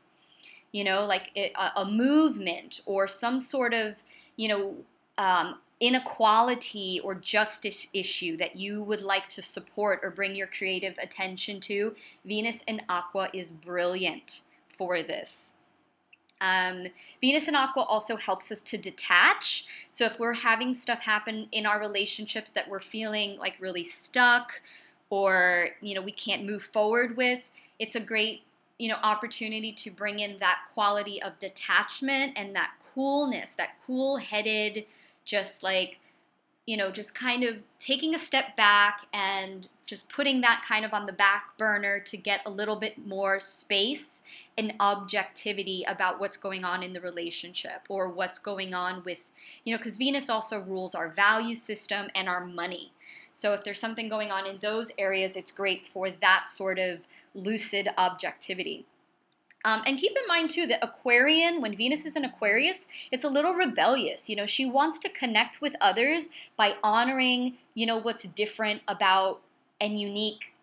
you 0.71 0.83
know, 0.83 1.05
like 1.05 1.31
it, 1.35 1.51
a, 1.55 1.81
a, 1.81 1.85
movement 1.85 2.81
or 2.85 3.07
some 3.07 3.39
sort 3.39 3.73
of, 3.73 4.03
you 4.37 4.47
know, 4.47 4.75
um, 5.17 5.59
inequality 5.79 6.99
or 7.03 7.15
justice 7.15 7.87
issue 7.93 8.37
that 8.37 8.55
you 8.55 8.83
would 8.83 9.01
like 9.01 9.29
to 9.29 9.41
support 9.41 9.99
or 10.03 10.09
bring 10.09 10.35
your 10.35 10.47
creative 10.47 10.97
attention 10.97 11.59
to. 11.61 11.95
Venus 12.25 12.63
in 12.63 12.81
Aqua 12.89 13.29
is 13.33 13.51
brilliant 13.51 14.41
for 14.65 15.03
this. 15.03 15.53
Um, 16.41 16.87
Venus 17.21 17.47
in 17.47 17.55
Aqua 17.55 17.83
also 17.83 18.15
helps 18.15 18.51
us 18.51 18.61
to 18.63 18.77
detach. 18.77 19.65
So 19.91 20.05
if 20.05 20.19
we're 20.19 20.33
having 20.33 20.73
stuff 20.73 21.01
happen 21.03 21.47
in 21.51 21.65
our 21.65 21.79
relationships 21.79 22.51
that 22.51 22.69
we're 22.69 22.79
feeling 22.79 23.37
like 23.37 23.55
really 23.59 23.83
stuck, 23.83 24.61
or 25.09 25.69
you 25.81 25.95
know 25.95 26.01
we 26.01 26.11
can't 26.11 26.45
move 26.45 26.63
forward 26.63 27.17
with 27.17 27.41
it's 27.79 27.95
a 27.95 27.99
great 27.99 28.43
you 28.77 28.87
know 28.87 28.97
opportunity 29.03 29.71
to 29.71 29.91
bring 29.91 30.19
in 30.19 30.37
that 30.39 30.59
quality 30.73 31.21
of 31.21 31.37
detachment 31.39 32.33
and 32.35 32.55
that 32.55 32.71
coolness 32.93 33.51
that 33.51 33.69
cool 33.85 34.17
headed 34.17 34.85
just 35.25 35.63
like 35.63 35.97
you 36.65 36.77
know 36.77 36.91
just 36.91 37.13
kind 37.15 37.43
of 37.43 37.57
taking 37.79 38.15
a 38.15 38.19
step 38.19 38.55
back 38.55 39.05
and 39.13 39.67
just 39.85 40.09
putting 40.09 40.41
that 40.41 40.63
kind 40.67 40.85
of 40.85 40.93
on 40.93 41.05
the 41.05 41.13
back 41.13 41.57
burner 41.57 41.99
to 41.99 42.15
get 42.15 42.41
a 42.45 42.49
little 42.49 42.75
bit 42.75 43.07
more 43.07 43.39
space 43.39 44.21
and 44.57 44.73
objectivity 44.79 45.83
about 45.87 46.19
what's 46.19 46.37
going 46.37 46.63
on 46.63 46.83
in 46.83 46.93
the 46.93 47.01
relationship 47.01 47.81
or 47.89 48.09
what's 48.09 48.39
going 48.39 48.73
on 48.73 49.03
with 49.03 49.19
you 49.65 49.73
know 49.73 49.77
because 49.77 49.97
venus 49.97 50.29
also 50.29 50.61
rules 50.61 50.95
our 50.95 51.09
value 51.09 51.55
system 51.55 52.07
and 52.15 52.29
our 52.29 52.45
money 52.45 52.91
so 53.39 53.53
if 53.53 53.63
there's 53.63 53.79
something 53.79 54.09
going 54.09 54.31
on 54.31 54.45
in 54.45 54.57
those 54.57 54.91
areas, 54.97 55.37
it's 55.37 55.49
great 55.49 55.87
for 55.87 56.11
that 56.11 56.49
sort 56.49 56.77
of 56.77 57.07
lucid 57.33 57.87
objectivity. 57.97 58.85
Um, 59.63 59.81
and 59.85 59.97
keep 59.97 60.11
in 60.11 60.27
mind 60.27 60.49
too 60.49 60.67
that 60.67 60.83
Aquarian, 60.83 61.61
when 61.61 61.73
Venus 61.73 62.05
is 62.05 62.17
in 62.17 62.25
Aquarius, 62.25 62.89
it's 63.13 63.23
a 63.23 63.29
little 63.29 63.53
rebellious. 63.53 64.29
You 64.29 64.35
know, 64.35 64.45
she 64.45 64.65
wants 64.65 64.99
to 64.99 65.09
connect 65.09 65.61
with 65.61 65.73
others 65.79 66.27
by 66.57 66.75
honoring, 66.83 67.55
you 67.75 67.85
know, 67.85 67.95
what's 67.97 68.23
different 68.23 68.81
about 68.89 69.39
and 69.79 69.97
unique 69.97 70.53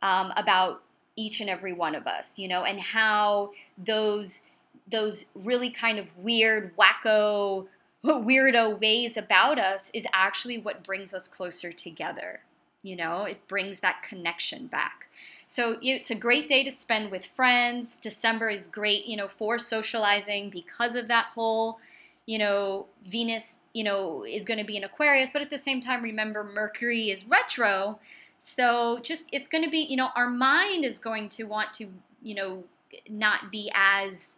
um, 0.00 0.32
about 0.36 0.82
each 1.16 1.40
and 1.40 1.50
every 1.50 1.72
one 1.72 1.96
of 1.96 2.06
us. 2.06 2.38
You 2.38 2.46
know, 2.46 2.62
and 2.62 2.78
how 2.78 3.50
those 3.76 4.42
those 4.86 5.30
really 5.34 5.70
kind 5.70 5.98
of 5.98 6.16
weird, 6.16 6.76
wacko 6.76 7.66
weirdo 8.12 8.80
ways 8.80 9.16
about 9.16 9.58
us 9.58 9.90
is 9.94 10.06
actually 10.12 10.58
what 10.58 10.84
brings 10.84 11.14
us 11.14 11.26
closer 11.26 11.72
together. 11.72 12.40
You 12.82 12.96
know, 12.96 13.24
it 13.24 13.48
brings 13.48 13.80
that 13.80 14.02
connection 14.02 14.66
back. 14.66 15.08
So 15.46 15.78
it's 15.82 16.10
a 16.10 16.14
great 16.14 16.48
day 16.48 16.64
to 16.64 16.70
spend 16.70 17.10
with 17.10 17.24
friends. 17.24 17.98
December 17.98 18.50
is 18.50 18.66
great, 18.66 19.06
you 19.06 19.16
know, 19.16 19.28
for 19.28 19.58
socializing 19.58 20.50
because 20.50 20.94
of 20.94 21.08
that 21.08 21.26
whole, 21.34 21.78
you 22.26 22.38
know, 22.38 22.86
Venus, 23.06 23.56
you 23.72 23.84
know, 23.84 24.24
is 24.24 24.44
going 24.44 24.58
to 24.58 24.64
be 24.64 24.76
in 24.76 24.84
Aquarius, 24.84 25.30
but 25.30 25.42
at 25.42 25.50
the 25.50 25.58
same 25.58 25.80
time, 25.80 26.02
remember 26.02 26.44
Mercury 26.44 27.10
is 27.10 27.26
retro. 27.26 27.98
So 28.38 28.98
just 29.02 29.28
it's 29.32 29.48
going 29.48 29.64
to 29.64 29.70
be, 29.70 29.78
you 29.78 29.96
know, 29.96 30.10
our 30.14 30.28
mind 30.28 30.84
is 30.84 30.98
going 30.98 31.28
to 31.30 31.44
want 31.44 31.72
to, 31.74 31.88
you 32.22 32.34
know, 32.34 32.64
not 33.08 33.50
be 33.50 33.70
as 33.74 34.36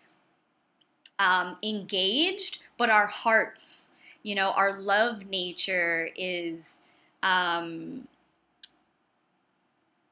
um, 1.18 1.56
engaged, 1.62 2.62
but 2.78 2.90
our 2.90 3.06
hearts, 3.06 3.92
you 4.22 4.34
know, 4.34 4.50
our 4.50 4.80
love 4.80 5.26
nature 5.26 6.10
is, 6.16 6.80
um, 7.22 8.06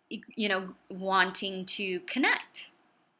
you 0.09 0.49
know, 0.49 0.69
wanting 0.89 1.65
to 1.67 2.01
connect, 2.01 2.71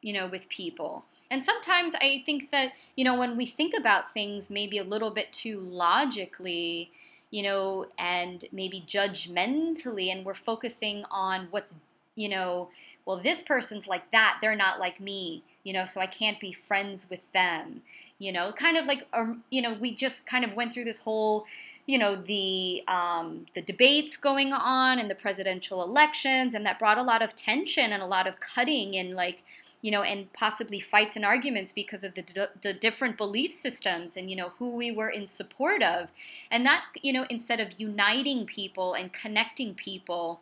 you 0.01 0.13
know, 0.13 0.27
with 0.27 0.47
people. 0.49 1.05
And 1.31 1.43
sometimes 1.43 1.95
I 1.95 2.23
think 2.25 2.51
that, 2.51 2.73
you 2.95 3.03
know, 3.03 3.17
when 3.17 3.35
we 3.35 3.45
think 3.45 3.73
about 3.77 4.13
things 4.13 4.49
maybe 4.49 4.77
a 4.77 4.83
little 4.83 5.11
bit 5.11 5.33
too 5.33 5.59
logically, 5.59 6.91
you 7.31 7.43
know, 7.43 7.87
and 7.97 8.45
maybe 8.51 8.83
judgmentally, 8.87 10.11
and 10.11 10.23
we're 10.23 10.33
focusing 10.33 11.03
on 11.11 11.47
what's, 11.49 11.75
you 12.15 12.29
know, 12.29 12.69
well, 13.05 13.17
this 13.17 13.41
person's 13.41 13.87
like 13.87 14.09
that, 14.11 14.37
they're 14.41 14.55
not 14.55 14.79
like 14.79 14.99
me, 14.99 15.43
you 15.63 15.73
know, 15.73 15.85
so 15.85 15.99
I 15.99 16.07
can't 16.07 16.39
be 16.39 16.53
friends 16.53 17.07
with 17.09 17.31
them, 17.33 17.81
you 18.19 18.31
know, 18.31 18.51
kind 18.53 18.77
of 18.77 18.85
like, 18.85 19.07
um, 19.13 19.43
you 19.49 19.61
know, 19.61 19.73
we 19.73 19.93
just 19.93 20.25
kind 20.25 20.45
of 20.45 20.53
went 20.53 20.73
through 20.73 20.85
this 20.85 20.99
whole, 20.99 21.45
you 21.85 21.97
know, 21.97 22.15
the 22.15 22.83
um, 22.87 23.45
the 23.53 23.61
debates 23.61 24.17
going 24.17 24.53
on 24.53 24.99
and 24.99 25.09
the 25.09 25.15
presidential 25.15 25.83
elections, 25.83 26.53
and 26.53 26.65
that 26.65 26.79
brought 26.79 26.97
a 26.97 27.03
lot 27.03 27.21
of 27.21 27.35
tension 27.35 27.91
and 27.91 28.01
a 28.01 28.07
lot 28.07 28.27
of 28.27 28.39
cutting 28.39 28.95
and 28.95 29.15
like 29.15 29.43
you 29.85 29.91
know, 29.91 30.01
and 30.01 30.33
possibly 30.33 30.79
fights 30.79 31.15
and 31.15 31.23
arguments 31.23 31.71
because 31.71 32.03
of 32.03 32.15
the, 32.15 32.23
d- 32.23 32.45
the 32.63 32.73
different 32.73 33.17
belief 33.17 33.53
systems 33.53 34.17
and, 34.17 34.31
you 34.31 34.35
know, 34.35 34.51
who 34.57 34.71
we 34.71 34.91
were 34.91 35.09
in 35.09 35.27
support 35.27 35.83
of. 35.83 36.09
And 36.49 36.65
that, 36.65 36.85
you 37.03 37.13
know, 37.13 37.27
instead 37.29 37.59
of 37.59 37.79
uniting 37.79 38.47
people 38.47 38.95
and 38.95 39.13
connecting 39.13 39.75
people, 39.75 40.41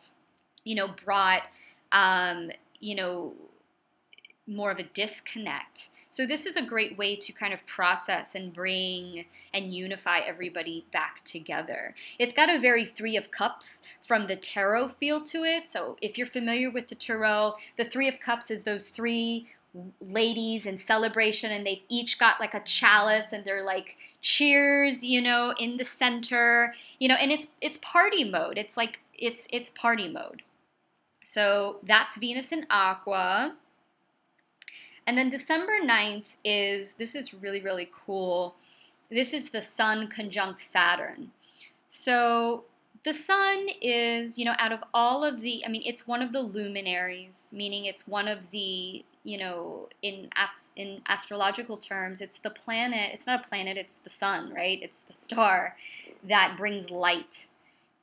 you 0.64 0.76
know, 0.76 0.88
brought, 0.88 1.42
um, 1.92 2.52
you 2.80 2.96
know, 2.96 3.34
more 4.48 4.72
of 4.72 4.80
a 4.80 4.84
disconnect. 4.84 5.90
So 6.14 6.28
this 6.28 6.46
is 6.46 6.56
a 6.56 6.62
great 6.62 6.96
way 6.96 7.16
to 7.16 7.34
kind 7.34 7.56
of 7.56 7.66
process 7.66 8.36
and 8.36 8.54
bring 8.54 9.26
and 9.52 9.74
unify 9.74 10.20
everybody 10.20 10.86
back 10.94 11.26
together. 11.26 11.96
It's 12.20 12.36
got 12.36 12.52
a 12.52 12.60
very 12.60 12.86
Three 12.86 13.18
of 13.18 13.32
Cups 13.32 13.82
from 14.04 14.28
the 14.28 14.36
Tarot 14.36 14.90
feel 14.90 15.22
to 15.24 15.44
it. 15.44 15.68
So 15.68 15.98
if 16.04 16.16
you're 16.16 16.28
familiar 16.28 16.70
with 16.70 16.90
the 16.90 16.94
Tarot, 16.94 17.56
the 17.80 17.86
Three 17.86 18.08
of 18.08 18.20
Cups 18.20 18.52
is 18.52 18.62
those 18.62 18.90
three 18.90 19.48
ladies 20.00 20.68
in 20.68 20.78
celebration 20.78 21.52
and 21.52 21.66
they've 21.66 21.82
each 21.90 22.20
got 22.20 22.40
like 22.40 22.54
a 22.54 22.60
chalice 22.60 23.32
and 23.32 23.44
they're 23.44 23.64
like 23.64 23.96
cheers, 24.22 25.04
you 25.04 25.20
know, 25.20 25.56
in 25.58 25.78
the 25.78 25.84
center, 25.84 26.76
you 27.00 27.08
know, 27.08 27.16
and 27.16 27.32
it's 27.32 27.48
it's 27.60 27.80
party 27.82 28.24
mode. 28.24 28.60
It's 28.60 28.78
like 28.78 29.00
it's 29.18 29.48
it's 29.50 29.72
party 29.72 30.10
mode. 30.10 30.44
So 31.24 31.78
that's 31.82 32.18
Venus 32.18 32.52
in 32.52 32.68
Aqua. 32.70 33.56
And 35.06 35.18
then 35.18 35.30
December 35.30 35.80
9th 35.84 36.26
is 36.44 36.94
this 36.94 37.16
is 37.16 37.34
really, 37.34 37.62
really 37.62 37.90
cool. 38.06 38.56
This 39.10 39.34
is 39.34 39.50
the 39.52 39.62
Sun 39.62 40.08
conjunct 40.08 40.60
Saturn. 40.60 41.32
So 41.88 42.64
the 43.04 43.14
sun 43.14 43.68
is, 43.82 44.40
you 44.40 44.46
know, 44.46 44.56
out 44.58 44.72
of 44.72 44.80
all 44.94 45.24
of 45.24 45.42
the, 45.42 45.64
I 45.66 45.70
mean, 45.70 45.84
it's 45.86 46.08
one 46.08 46.22
of 46.22 46.32
the 46.32 46.42
luminaries, 46.42 47.52
meaning 47.54 47.86
it's 47.86 48.08
one 48.08 48.28
of 48.28 48.40
the, 48.52 49.04
you 49.26 49.38
know, 49.38 49.90
in 50.02 50.30
as, 50.36 50.72
in 50.76 51.02
astrological 51.08 51.78
terms, 51.78 52.22
it's 52.22 52.38
the 52.38 52.50
planet. 52.50 53.12
It's 53.14 53.28
not 53.28 53.46
a 53.46 53.48
planet; 53.48 53.78
it's 53.78 53.98
the 53.98 54.10
sun, 54.10 54.54
right? 54.54 54.80
It's 54.82 55.02
the 55.02 55.14
star 55.14 55.76
that 56.24 56.56
brings 56.58 56.90
light 56.90 57.48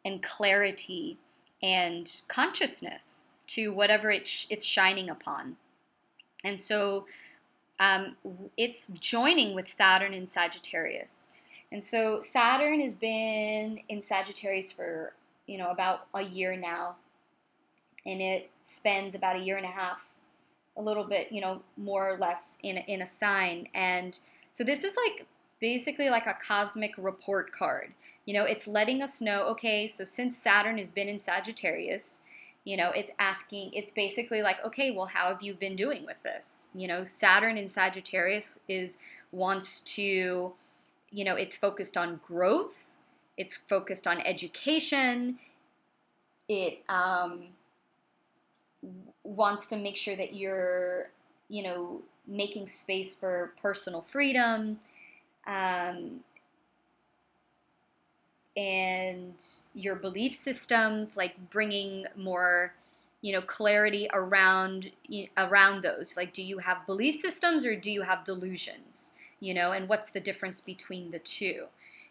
and 0.04 0.22
clarity 0.22 1.18
and 1.62 2.20
consciousness 2.28 3.24
to 3.48 3.72
whatever 3.72 4.10
it 4.10 4.26
sh- 4.26 4.46
it's 4.50 4.64
shining 4.64 5.10
upon. 5.10 5.56
And 6.44 6.60
so 6.60 7.06
um, 7.78 8.16
it's 8.56 8.88
joining 8.88 9.54
with 9.54 9.68
Saturn 9.68 10.14
in 10.14 10.26
Sagittarius. 10.26 11.28
And 11.72 11.82
so 11.82 12.20
Saturn 12.20 12.80
has 12.80 12.94
been 12.94 13.80
in 13.88 14.02
Sagittarius 14.02 14.72
for, 14.72 15.12
you 15.46 15.58
know, 15.58 15.70
about 15.70 16.06
a 16.14 16.22
year 16.22 16.56
now. 16.56 16.96
And 18.06 18.20
it 18.20 18.50
spends 18.62 19.14
about 19.14 19.36
a 19.36 19.40
year 19.40 19.56
and 19.56 19.66
a 19.66 19.70
half, 19.70 20.08
a 20.76 20.82
little 20.82 21.04
bit, 21.04 21.30
you 21.30 21.40
know, 21.40 21.62
more 21.76 22.10
or 22.10 22.16
less 22.16 22.56
in 22.62 22.78
in 22.78 23.02
a 23.02 23.06
sign. 23.06 23.68
And 23.74 24.18
so 24.52 24.64
this 24.64 24.84
is 24.84 24.94
like 25.06 25.26
basically 25.60 26.08
like 26.08 26.26
a 26.26 26.36
cosmic 26.46 26.94
report 26.96 27.52
card. 27.52 27.92
You 28.24 28.34
know, 28.34 28.44
it's 28.44 28.66
letting 28.66 29.02
us 29.02 29.20
know, 29.20 29.42
okay, 29.48 29.86
so 29.86 30.04
since 30.04 30.38
Saturn 30.38 30.78
has 30.78 30.90
been 30.90 31.08
in 31.08 31.18
Sagittarius, 31.18 32.19
you 32.70 32.76
know, 32.76 32.92
it's 32.92 33.10
asking, 33.18 33.72
it's 33.72 33.90
basically 33.90 34.42
like, 34.42 34.64
okay, 34.64 34.92
well, 34.92 35.06
how 35.06 35.26
have 35.26 35.42
you 35.42 35.54
been 35.54 35.74
doing 35.74 36.06
with 36.06 36.22
this? 36.22 36.68
You 36.72 36.86
know, 36.86 37.02
Saturn 37.02 37.58
in 37.58 37.68
Sagittarius 37.68 38.54
is 38.68 38.96
wants 39.32 39.80
to, 39.96 40.52
you 41.10 41.24
know, 41.24 41.34
it's 41.34 41.56
focused 41.56 41.96
on 41.96 42.20
growth, 42.24 42.90
it's 43.36 43.56
focused 43.56 44.06
on 44.06 44.20
education, 44.20 45.40
it 46.48 46.84
um, 46.88 47.46
wants 49.24 49.66
to 49.66 49.76
make 49.76 49.96
sure 49.96 50.14
that 50.14 50.36
you're, 50.36 51.10
you 51.48 51.64
know, 51.64 52.02
making 52.28 52.68
space 52.68 53.16
for 53.16 53.52
personal 53.60 54.00
freedom. 54.00 54.78
Um, 55.44 56.20
and 58.56 59.42
your 59.74 59.94
belief 59.94 60.34
systems, 60.34 61.16
like 61.16 61.50
bringing 61.50 62.06
more, 62.16 62.74
you 63.22 63.32
know, 63.32 63.42
clarity 63.42 64.08
around 64.12 64.90
around 65.36 65.82
those. 65.82 66.16
Like, 66.16 66.32
do 66.32 66.42
you 66.42 66.58
have 66.58 66.86
belief 66.86 67.16
systems 67.16 67.64
or 67.64 67.76
do 67.76 67.90
you 67.90 68.02
have 68.02 68.24
delusions? 68.24 69.12
You 69.40 69.54
know, 69.54 69.72
and 69.72 69.88
what's 69.88 70.10
the 70.10 70.20
difference 70.20 70.60
between 70.60 71.10
the 71.10 71.18
two? 71.18 71.66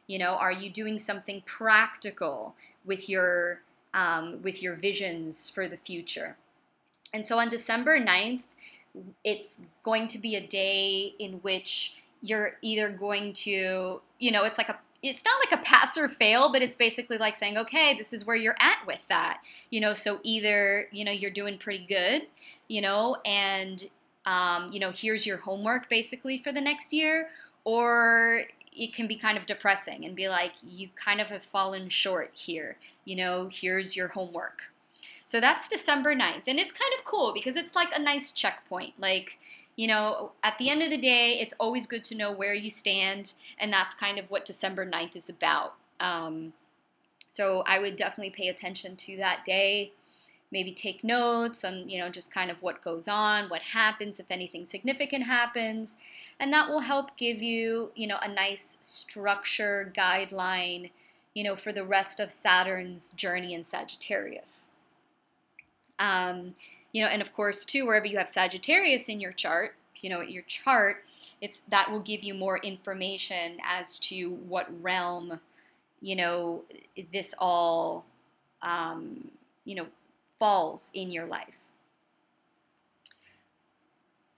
You 0.08 0.18
know, 0.18 0.36
are 0.36 0.52
you 0.52 0.72
doing 0.72 0.98
something 0.98 1.44
practical 1.46 2.56
with 2.86 3.10
your 3.10 3.62
um, 3.94 4.42
with 4.42 4.64
your 4.64 4.76
visions 4.76 5.50
for 5.50 5.68
the 5.68 5.78
future? 5.78 6.38
And 7.14 7.28
so 7.28 7.40
on 7.40 7.50
December 7.50 8.00
9th, 8.00 8.44
it's 9.24 9.62
going 9.84 10.08
to 10.10 10.18
be 10.18 10.36
a 10.36 10.46
day 10.46 11.14
in 11.20 11.34
which 11.42 11.98
you're 12.22 12.58
either 12.62 12.90
going 12.90 13.34
to, 13.34 14.02
you 14.20 14.32
know, 14.32 14.44
it's 14.44 14.58
like 14.58 14.70
a 14.70 14.80
it's 15.02 15.24
not 15.24 15.40
like 15.40 15.60
a 15.60 15.64
pass 15.64 15.98
or 15.98 16.10
fail, 16.10 16.52
but 16.52 16.62
it's 16.62 16.76
basically 16.76 17.18
like 17.18 17.38
saying, 17.38 17.58
okay, 17.58 17.96
this 17.98 18.12
is 18.12 18.26
where 18.26 18.36
you're 18.36 18.58
at 18.60 18.86
with 18.86 19.00
that. 19.08 19.42
You 19.70 19.82
know, 19.82 19.94
so 19.94 20.20
either, 20.24 20.88
you 20.92 21.06
know, 21.06 21.12
you're 21.12 21.32
doing 21.32 21.58
pretty 21.58 21.86
good, 21.88 22.28
you 22.68 22.82
know, 22.82 23.18
and, 23.26 23.88
um, 24.26 24.72
you 24.72 24.80
know, 24.80 24.92
here's 24.92 25.26
your 25.26 25.38
homework 25.38 25.90
basically 25.90 26.38
for 26.40 26.52
the 26.52 26.62
next 26.62 26.92
year, 26.92 27.30
or 27.64 28.44
it 28.76 28.94
can 28.94 29.08
be 29.08 29.16
kind 29.16 29.38
of 29.38 29.46
depressing 29.46 30.06
and 30.06 30.16
be 30.16 30.30
like, 30.30 30.52
you 30.68 30.90
kind 30.96 31.22
of 31.22 31.28
have 31.28 31.44
fallen 31.44 31.90
short 31.90 32.32
here, 32.34 32.78
you 33.06 33.16
know, 33.16 33.50
here's 33.52 33.96
your 33.96 34.10
homework. 34.10 34.64
So 35.26 35.40
that's 35.40 35.68
December 35.68 36.16
9th. 36.16 36.44
And 36.48 36.60
it's 36.60 36.72
kind 36.72 36.92
of 36.98 37.06
cool 37.06 37.34
because 37.34 37.56
it's 37.56 37.76
like 37.76 37.96
a 37.96 38.02
nice 38.02 38.32
checkpoint. 38.32 38.94
Like, 39.00 39.38
you 39.80 39.88
know, 39.88 40.34
at 40.44 40.58
the 40.58 40.70
end 40.70 40.84
of 40.84 40.90
the 40.90 40.98
day, 40.98 41.40
it's 41.40 41.54
always 41.58 41.88
good 41.88 42.04
to 42.04 42.14
know 42.14 42.34
where 42.34 42.54
you 42.54 42.70
stand, 42.70 43.32
and 43.58 43.72
that's 43.72 43.94
kind 43.94 44.20
of 44.20 44.30
what 44.30 44.44
December 44.44 44.86
9th 44.86 45.16
is 45.16 45.30
about. 45.30 45.76
Um, 46.02 46.52
so 47.30 47.64
I 47.66 47.80
would 47.80 47.96
definitely 47.96 48.32
pay 48.32 48.50
attention 48.50 48.98
to 48.98 49.16
that 49.16 49.46
day. 49.46 49.94
Maybe 50.52 50.74
take 50.74 51.02
notes 51.02 51.64
on, 51.64 51.88
you 51.88 51.98
know, 51.98 52.10
just 52.10 52.34
kind 52.34 52.52
of 52.52 52.62
what 52.62 52.84
goes 52.84 53.08
on, 53.08 53.48
what 53.48 53.62
happens, 53.62 54.20
if 54.20 54.26
anything 54.30 54.66
significant 54.66 55.28
happens. 55.28 55.96
And 56.42 56.52
that 56.52 56.68
will 56.68 56.82
help 56.82 57.16
give 57.16 57.42
you, 57.42 57.92
you 57.96 58.06
know, 58.06 58.20
a 58.22 58.28
nice 58.28 58.80
structure, 58.82 59.94
guideline, 59.96 60.92
you 61.34 61.46
know, 61.46 61.56
for 61.56 61.72
the 61.72 61.86
rest 61.86 62.20
of 62.20 62.32
Saturn's 62.32 63.12
journey 63.12 63.54
in 63.54 63.64
Sagittarius. 63.64 64.72
Um, 66.00 66.56
you 66.92 67.04
know, 67.04 67.10
and 67.10 67.22
of 67.22 67.34
course, 67.34 67.66
too, 67.66 67.86
wherever 67.86 68.06
you 68.06 68.18
have 68.18 68.30
Sagittarius 68.30 69.10
in 69.10 69.20
your 69.20 69.32
chart, 69.32 69.76
you 70.02 70.10
know, 70.10 70.22
your 70.22 70.44
chart, 70.44 71.04
it's 71.42 71.62
that 71.62 71.92
will 71.92 72.00
give 72.02 72.24
you 72.24 72.34
more 72.34 72.58
information 72.60 73.58
as 73.64 74.00
to 74.00 74.32
what 74.48 74.68
realm, 74.82 75.40
you 76.02 76.16
know, 76.16 76.64
this 77.14 77.34
all, 77.38 78.06
um, 78.62 79.30
you 79.66 79.76
know, 79.76 79.88
falls 80.38 80.90
in 80.94 81.12
your 81.12 81.26
life. 81.26 81.56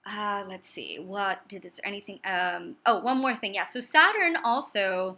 Uh, 0.06 0.44
let's 0.48 0.68
see. 0.68 0.98
What 0.98 1.48
did 1.48 1.62
this? 1.62 1.80
Anything? 1.84 2.20
Um, 2.26 2.76
oh, 2.86 3.00
one 3.00 3.20
more 3.20 3.36
thing. 3.36 3.54
Yeah. 3.54 3.66
So 3.66 3.80
Saturn 3.80 4.36
also, 4.44 5.18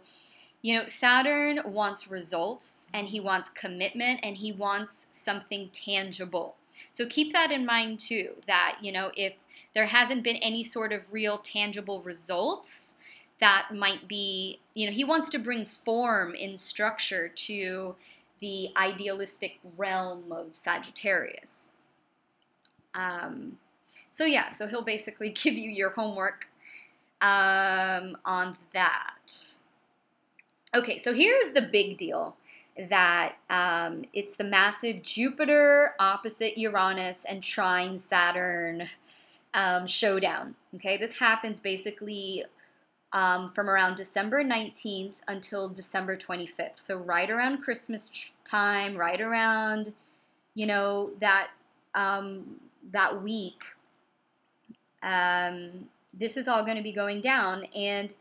you 0.62 0.78
know, 0.78 0.86
Saturn 0.86 1.60
wants 1.64 2.10
results 2.10 2.86
and 2.92 3.08
he 3.08 3.18
wants 3.18 3.48
commitment 3.48 4.20
and 4.22 4.36
he 4.36 4.52
wants 4.52 5.06
something 5.10 5.70
tangible. 5.72 6.56
So 6.94 7.06
keep 7.06 7.32
that 7.32 7.50
in 7.50 7.66
mind 7.66 7.98
too, 7.98 8.34
that, 8.46 8.78
you 8.80 8.92
know, 8.92 9.10
if 9.16 9.34
there 9.74 9.86
hasn't 9.86 10.22
been 10.22 10.36
any 10.36 10.62
sort 10.62 10.92
of 10.92 11.12
real 11.12 11.38
tangible 11.38 12.00
results, 12.02 12.94
that 13.40 13.70
might 13.74 14.06
be, 14.06 14.60
you 14.74 14.86
know, 14.86 14.92
he 14.92 15.02
wants 15.02 15.28
to 15.30 15.40
bring 15.40 15.66
form 15.66 16.36
in 16.36 16.56
structure 16.56 17.26
to 17.28 17.96
the 18.38 18.68
idealistic 18.76 19.58
realm 19.76 20.30
of 20.30 20.46
Sagittarius. 20.52 21.70
Um, 22.94 23.58
so, 24.12 24.24
yeah, 24.24 24.50
so 24.50 24.68
he'll 24.68 24.82
basically 24.82 25.30
give 25.42 25.54
you 25.54 25.70
your 25.70 25.90
homework 25.90 26.46
um, 27.20 28.16
on 28.24 28.56
that. 28.72 29.56
Okay, 30.72 30.98
so 30.98 31.12
here's 31.12 31.54
the 31.54 31.62
big 31.62 31.98
deal 31.98 32.36
that 32.90 33.36
um, 33.50 34.04
it's 34.12 34.36
the 34.36 34.44
massive 34.44 35.02
Jupiter 35.02 35.94
opposite 36.00 36.58
Uranus 36.58 37.24
and 37.24 37.42
trine 37.42 37.98
Saturn 37.98 38.88
um, 39.54 39.86
showdown. 39.86 40.54
Okay, 40.74 40.96
this 40.96 41.18
happens 41.18 41.60
basically 41.60 42.44
um, 43.12 43.52
from 43.54 43.70
around 43.70 43.96
December 43.96 44.42
19th 44.42 45.14
until 45.28 45.68
December 45.68 46.16
25th. 46.16 46.76
So 46.76 46.96
right 46.96 47.30
around 47.30 47.62
Christmas 47.62 48.10
time, 48.44 48.96
right 48.96 49.20
around, 49.20 49.92
you 50.54 50.66
know, 50.66 51.10
that 51.20 51.50
um, 51.94 52.60
that 52.92 53.22
week. 53.22 53.62
Um, 55.02 55.88
this 56.12 56.36
is 56.36 56.48
all 56.48 56.64
going 56.64 56.76
to 56.76 56.82
be 56.82 56.92
going 56.92 57.20
down, 57.20 57.64
and 57.74 58.12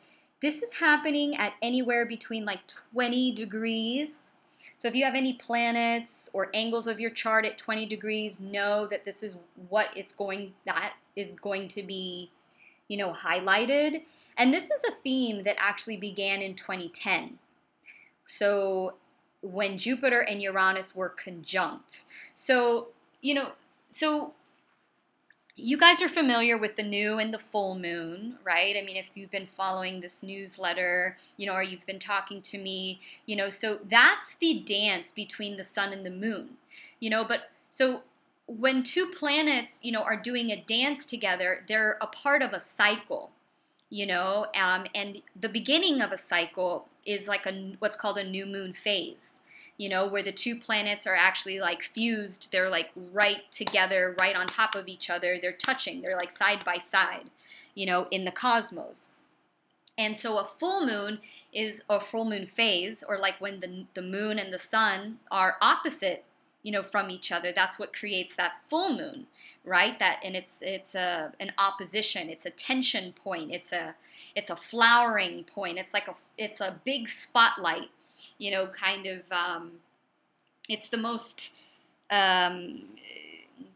this 0.41 0.61
is 0.61 0.73
happening 0.73 1.35
at 1.37 1.53
anywhere 1.61 2.05
between 2.05 2.45
like 2.45 2.59
20 2.93 3.33
degrees. 3.33 4.32
So 4.83 4.89
if 4.89 4.95
you 4.95 5.05
have 5.05 5.15
any 5.15 5.31
planets 5.31 6.29
or 6.33 6.49
angles 6.53 6.87
of 6.87 6.99
your 6.99 7.09
chart 7.09 7.45
at 7.45 7.57
20 7.57 7.85
degrees, 7.85 8.41
know 8.41 8.85
that 8.87 9.05
this 9.05 9.23
is 9.23 9.37
what 9.69 9.87
it's 9.95 10.11
going 10.11 10.55
that 10.65 10.95
is 11.15 11.35
going 11.35 11.69
to 11.69 11.83
be, 11.83 12.29
you 12.89 12.97
know, 12.97 13.13
highlighted. 13.13 14.01
And 14.37 14.53
this 14.53 14.65
is 14.69 14.83
a 14.83 14.91
theme 15.01 15.43
that 15.45 15.55
actually 15.57 15.95
began 15.95 16.41
in 16.41 16.55
2010. 16.55 17.39
So 18.25 18.95
when 19.41 19.77
Jupiter 19.77 20.19
and 20.19 20.41
Uranus 20.41 20.93
were 20.93 21.07
conjunct. 21.07 22.03
So, 22.33 22.87
you 23.21 23.35
know, 23.35 23.53
so 23.89 24.33
you 25.55 25.77
guys 25.77 26.01
are 26.01 26.09
familiar 26.09 26.57
with 26.57 26.77
the 26.77 26.83
new 26.83 27.19
and 27.19 27.33
the 27.33 27.39
full 27.39 27.77
moon, 27.77 28.37
right? 28.43 28.75
I 28.75 28.83
mean, 28.83 28.97
if 28.97 29.09
you've 29.13 29.29
been 29.29 29.45
following 29.45 30.01
this 30.01 30.23
newsletter, 30.23 31.17
you 31.37 31.45
know, 31.45 31.53
or 31.53 31.61
you've 31.61 31.85
been 31.85 31.99
talking 31.99 32.41
to 32.41 32.57
me, 32.57 32.99
you 33.27 33.35
know, 33.35 33.49
so 33.49 33.79
that's 33.87 34.35
the 34.35 34.59
dance 34.59 35.11
between 35.11 35.57
the 35.57 35.63
sun 35.63 35.93
and 35.93 36.05
the 36.05 36.11
moon, 36.11 36.57
you 36.99 37.09
know, 37.09 37.23
but 37.23 37.51
so 37.69 38.01
when 38.47 38.81
two 38.81 39.05
planets, 39.05 39.79
you 39.83 39.91
know, 39.91 40.01
are 40.01 40.17
doing 40.17 40.49
a 40.49 40.59
dance 40.59 41.05
together, 41.05 41.63
they're 41.67 41.97
a 42.01 42.07
part 42.07 42.41
of 42.41 42.51
a 42.51 42.59
cycle, 42.59 43.29
you 43.91 44.07
know, 44.07 44.47
um, 44.55 44.85
and 44.95 45.21
the 45.39 45.49
beginning 45.49 46.01
of 46.01 46.11
a 46.11 46.17
cycle 46.17 46.87
is 47.05 47.27
like 47.27 47.45
a 47.45 47.75
what's 47.77 47.97
called 47.97 48.17
a 48.17 48.23
new 48.23 48.45
moon 48.45 48.73
phase 48.73 49.39
you 49.77 49.89
know, 49.89 50.07
where 50.07 50.23
the 50.23 50.31
two 50.31 50.55
planets 50.55 51.07
are 51.07 51.15
actually 51.15 51.59
like 51.59 51.83
fused. 51.83 52.51
They're 52.51 52.69
like 52.69 52.89
right 53.11 53.41
together, 53.51 54.15
right 54.19 54.35
on 54.35 54.47
top 54.47 54.75
of 54.75 54.87
each 54.87 55.09
other. 55.09 55.37
They're 55.41 55.51
touching, 55.51 56.01
they're 56.01 56.17
like 56.17 56.37
side 56.37 56.63
by 56.65 56.77
side, 56.91 57.25
you 57.75 57.85
know, 57.85 58.07
in 58.11 58.25
the 58.25 58.31
cosmos. 58.31 59.11
And 59.97 60.17
so 60.17 60.37
a 60.39 60.45
full 60.45 60.85
moon 60.85 61.19
is 61.51 61.83
a 61.89 61.99
full 61.99 62.25
moon 62.25 62.45
phase, 62.45 63.03
or 63.07 63.19
like 63.19 63.39
when 63.39 63.59
the, 63.59 63.85
the 63.93 64.01
moon 64.01 64.39
and 64.39 64.51
the 64.51 64.59
sun 64.59 65.19
are 65.29 65.57
opposite, 65.61 66.23
you 66.63 66.71
know, 66.71 66.81
from 66.81 67.11
each 67.11 67.31
other. 67.31 67.51
That's 67.51 67.77
what 67.77 67.93
creates 67.93 68.35
that 68.35 68.53
full 68.69 68.95
moon, 68.95 69.27
right? 69.63 69.97
That 69.99 70.19
and 70.23 70.35
it's 70.35 70.61
it's 70.61 70.95
a 70.95 71.33
an 71.39 71.51
opposition. 71.57 72.29
It's 72.29 72.45
a 72.45 72.49
tension 72.49 73.13
point. 73.23 73.51
It's 73.51 73.71
a 73.71 73.95
it's 74.35 74.49
a 74.49 74.55
flowering 74.55 75.43
point. 75.43 75.77
It's 75.77 75.93
like 75.93 76.07
a 76.07 76.15
it's 76.37 76.59
a 76.59 76.79
big 76.83 77.07
spotlight 77.07 77.89
you 78.43 78.51
know, 78.51 78.67
kind 78.67 79.07
of, 79.07 79.21
um, 79.31 79.71
it's 80.67 80.89
the 80.89 80.97
most, 80.97 81.53
um, 82.11 82.83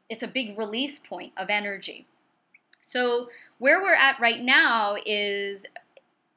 it's 0.09 0.23
a 0.23 0.27
big 0.27 0.57
release 0.57 0.99
point 0.99 1.31
of 1.37 1.47
energy. 1.49 2.05
So 2.81 3.29
where 3.59 3.81
we're 3.81 3.95
at 3.95 4.19
right 4.19 4.43
now 4.43 4.97
is, 5.05 5.65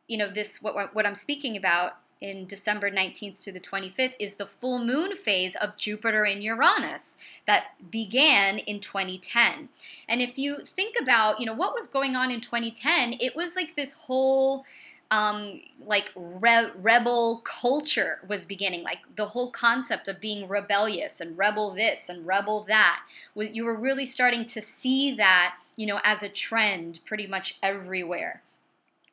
you 0.07 0.17
know, 0.17 0.31
this 0.31 0.63
what 0.63 0.95
what 0.95 1.07
I'm 1.07 1.17
speaking 1.17 1.57
about 1.57 1.97
in 2.21 2.47
December 2.47 2.91
19th 2.91 3.43
to 3.43 3.53
the 3.53 3.59
25th 3.59 4.13
is 4.21 4.35
the 4.35 4.47
full 4.47 4.79
moon 4.79 5.17
phase 5.17 5.57
of 5.57 5.77
Jupiter 5.77 6.25
and 6.25 6.43
Uranus 6.43 7.17
that 7.47 7.91
began 7.91 8.59
in 8.59 8.79
2010. 8.79 9.71
And 10.09 10.21
if 10.21 10.39
you 10.39 10.59
think 10.59 10.97
about, 11.01 11.41
you 11.41 11.47
know, 11.47 11.55
what 11.55 11.75
was 11.75 11.89
going 11.89 12.15
on 12.15 12.31
in 12.31 12.41
2010, 12.41 13.15
it 13.21 13.35
was 13.35 13.57
like 13.57 13.75
this 13.75 13.95
whole 13.95 14.65
um, 15.11 15.61
like 15.85 16.13
re- 16.15 16.71
rebel 16.77 17.43
culture 17.45 18.21
was 18.29 18.47
beginning, 18.47 18.83
like 18.83 19.01
the 19.17 19.27
whole 19.27 19.51
concept 19.51 20.07
of 20.07 20.21
being 20.21 20.47
rebellious 20.47 21.21
and 21.21 21.37
rebel 21.37 21.75
this 21.75 22.09
and 22.09 22.27
rebel 22.27 22.65
that. 22.69 23.01
You 23.35 23.65
were 23.65 23.75
really 23.75 24.07
starting 24.07 24.47
to 24.47 24.63
see 24.63 25.15
that, 25.17 25.57
you 25.77 25.87
know, 25.87 26.01
as 26.05 26.23
a 26.23 26.29
trend 26.29 27.01
pretty 27.05 27.27
much 27.27 27.59
everywhere. 27.63 28.43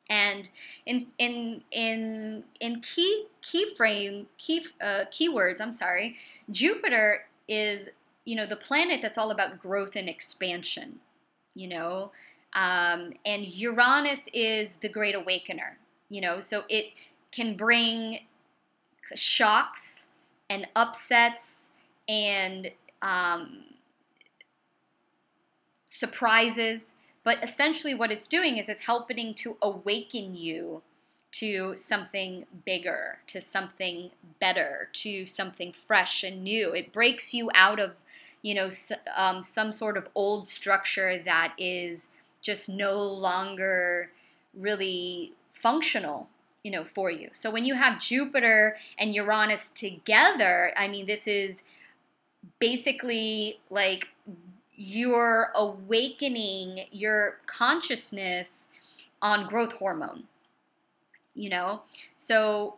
And 0.10 0.50
in 0.86 1.08
in 1.18 1.64
in 1.72 2.44
in 2.62 2.80
key 2.80 3.26
key 3.42 3.76
frame 3.76 4.28
key 4.38 4.66
uh, 4.80 5.06
keywords, 5.12 5.60
I'm 5.60 5.74
sorry, 5.74 6.16
Jupiter 6.50 7.26
is 7.48 7.90
you 8.24 8.36
know 8.36 8.46
the 8.46 8.56
planet 8.56 9.02
that's 9.02 9.18
all 9.18 9.32
about 9.32 9.60
growth 9.60 9.98
and 9.98 10.08
expansion. 10.08 11.00
You 11.56 11.68
know, 11.68 12.12
um, 12.54 13.14
and 13.26 13.46
Uranus 13.48 14.30
is 14.32 14.76
the 14.76 14.88
great 14.88 15.16
awakener 15.16 15.78
you 16.10 16.22
know, 16.22 16.40
so 16.40 16.64
it 16.70 16.94
can 17.32 17.56
bring 17.56 18.20
shocks 19.16 20.06
and 20.50 20.68
upsets 20.76 21.70
and 22.08 22.72
um, 23.02 23.64
surprises. 25.90 26.94
But 27.24 27.44
essentially, 27.44 27.94
what 27.94 28.12
it's 28.12 28.28
doing 28.28 28.58
is 28.58 28.70
it's 28.70 28.86
helping 28.86 29.34
to 29.36 29.58
awaken 29.62 30.36
you 30.36 30.82
to 31.34 31.76
something 31.76 32.46
bigger, 32.66 33.20
to 33.28 33.42
something 33.42 34.12
better, 34.40 34.90
to 34.94 35.26
something 35.26 35.72
fresh 35.72 36.24
and 36.24 36.44
new. 36.44 36.72
It 36.72 36.94
breaks 36.94 37.34
you 37.34 37.52
out 37.54 37.80
of, 37.80 37.92
you 38.42 38.56
know, 38.56 38.70
um, 39.16 39.44
some 39.44 39.72
sort 39.72 39.98
of 39.98 40.08
old 40.16 40.48
structure 40.48 41.20
that 41.20 41.54
is 41.58 42.08
just 42.42 42.70
no 42.70 43.04
longer 43.04 44.10
really 44.58 45.34
functional 45.60 46.30
you 46.64 46.72
know 46.72 46.84
for 46.84 47.10
you. 47.10 47.30
So 47.32 47.50
when 47.52 47.66
you 47.66 47.76
have 47.76 48.00
jupiter 48.00 48.78
and 48.98 49.14
uranus 49.16 49.70
together 49.70 50.74
i 50.76 50.88
mean 50.88 51.06
this 51.06 51.28
is 51.28 51.64
basically 52.60 53.60
like 53.70 54.08
you're 54.76 55.52
awakening 55.56 56.82
your 56.92 57.40
consciousness 57.48 58.68
on 59.22 59.48
growth 59.48 59.74
hormone 59.74 60.24
you 61.38 61.50
know? 61.50 61.84
So 62.18 62.76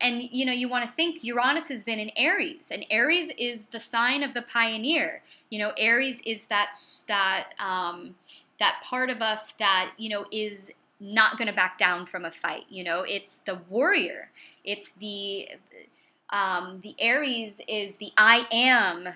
and 0.00 0.28
you 0.30 0.44
know 0.44 0.52
you 0.52 0.68
want 0.68 0.84
to 0.84 0.90
think 0.92 1.24
uranus 1.24 1.68
has 1.68 1.82
been 1.82 1.98
in 1.98 2.10
aries 2.16 2.68
and 2.70 2.84
aries 2.90 3.30
is 3.38 3.62
the 3.72 3.80
sign 3.80 4.22
of 4.22 4.34
the 4.34 4.42
pioneer. 4.42 5.22
You 5.50 5.60
know 5.60 5.72
aries 5.78 6.18
is 6.24 6.44
that 6.46 6.74
that 7.08 7.50
um, 7.58 8.14
that 8.58 8.80
part 8.82 9.10
of 9.10 9.22
us 9.22 9.54
that 9.58 9.92
you 9.96 10.08
know 10.10 10.26
is 10.32 10.70
not 11.00 11.36
going 11.36 11.48
to 11.48 11.54
back 11.54 11.78
down 11.78 12.06
from 12.06 12.24
a 12.24 12.30
fight. 12.30 12.64
You 12.68 12.84
know, 12.84 13.02
it's 13.02 13.40
the 13.46 13.60
warrior. 13.68 14.30
It's 14.64 14.92
the 14.92 15.48
um, 16.30 16.80
the 16.82 16.94
Aries 16.98 17.60
is 17.68 17.96
the 17.96 18.12
I 18.16 18.46
am. 18.50 19.08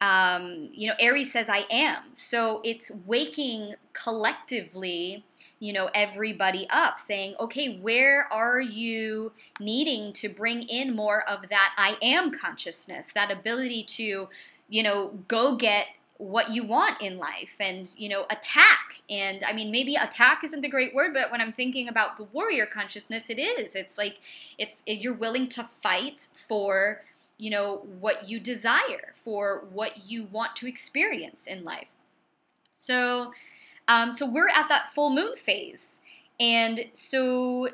Um, 0.00 0.70
you 0.72 0.88
know, 0.88 0.94
Aries 0.98 1.32
says 1.32 1.48
I 1.48 1.64
am. 1.70 2.02
So 2.14 2.60
it's 2.64 2.90
waking 3.06 3.74
collectively, 3.92 5.24
you 5.60 5.72
know, 5.72 5.90
everybody 5.94 6.66
up, 6.70 6.98
saying, 6.98 7.36
okay, 7.38 7.78
where 7.78 8.26
are 8.32 8.60
you 8.60 9.32
needing 9.60 10.12
to 10.14 10.28
bring 10.28 10.62
in 10.62 10.96
more 10.96 11.22
of 11.28 11.48
that 11.50 11.72
I 11.78 11.96
am 12.02 12.32
consciousness, 12.36 13.06
that 13.14 13.30
ability 13.30 13.84
to, 13.84 14.28
you 14.68 14.82
know, 14.82 15.20
go 15.28 15.54
get 15.54 15.86
what 16.22 16.50
you 16.50 16.62
want 16.62 17.00
in 17.02 17.18
life 17.18 17.56
and 17.58 17.90
you 17.96 18.08
know 18.08 18.24
attack. 18.30 19.02
And 19.10 19.42
i 19.44 19.52
mean 19.52 19.70
maybe 19.70 19.96
attack 19.96 20.44
isn't 20.44 20.60
the 20.60 20.68
great 20.68 20.94
word 20.94 21.12
but 21.12 21.30
when 21.32 21.40
i'm 21.40 21.52
thinking 21.52 21.88
about 21.88 22.16
the 22.16 22.24
warrior 22.24 22.66
consciousness 22.66 23.28
it 23.28 23.38
is. 23.38 23.74
It's 23.74 23.98
like 23.98 24.18
it's 24.56 24.82
you're 24.86 25.14
willing 25.14 25.48
to 25.50 25.68
fight 25.82 26.26
for 26.48 27.02
you 27.38 27.50
know 27.50 27.82
what 27.98 28.28
you 28.28 28.38
desire 28.38 29.14
for 29.24 29.64
what 29.72 30.08
you 30.08 30.28
want 30.30 30.54
to 30.56 30.68
experience 30.68 31.46
in 31.46 31.64
life. 31.64 31.88
So 32.74 33.32
um, 33.88 34.16
so 34.16 34.24
we're 34.30 34.48
at 34.48 34.68
that 34.68 34.90
full 34.94 35.10
moon 35.10 35.36
phase. 35.36 35.98
And 36.38 36.84
so 36.92 37.70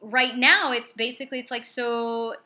right 0.00 0.36
now 0.36 0.72
it's 0.72 0.92
basically 0.92 1.38
it's 1.38 1.50
like 1.50 1.64
so 1.64 2.36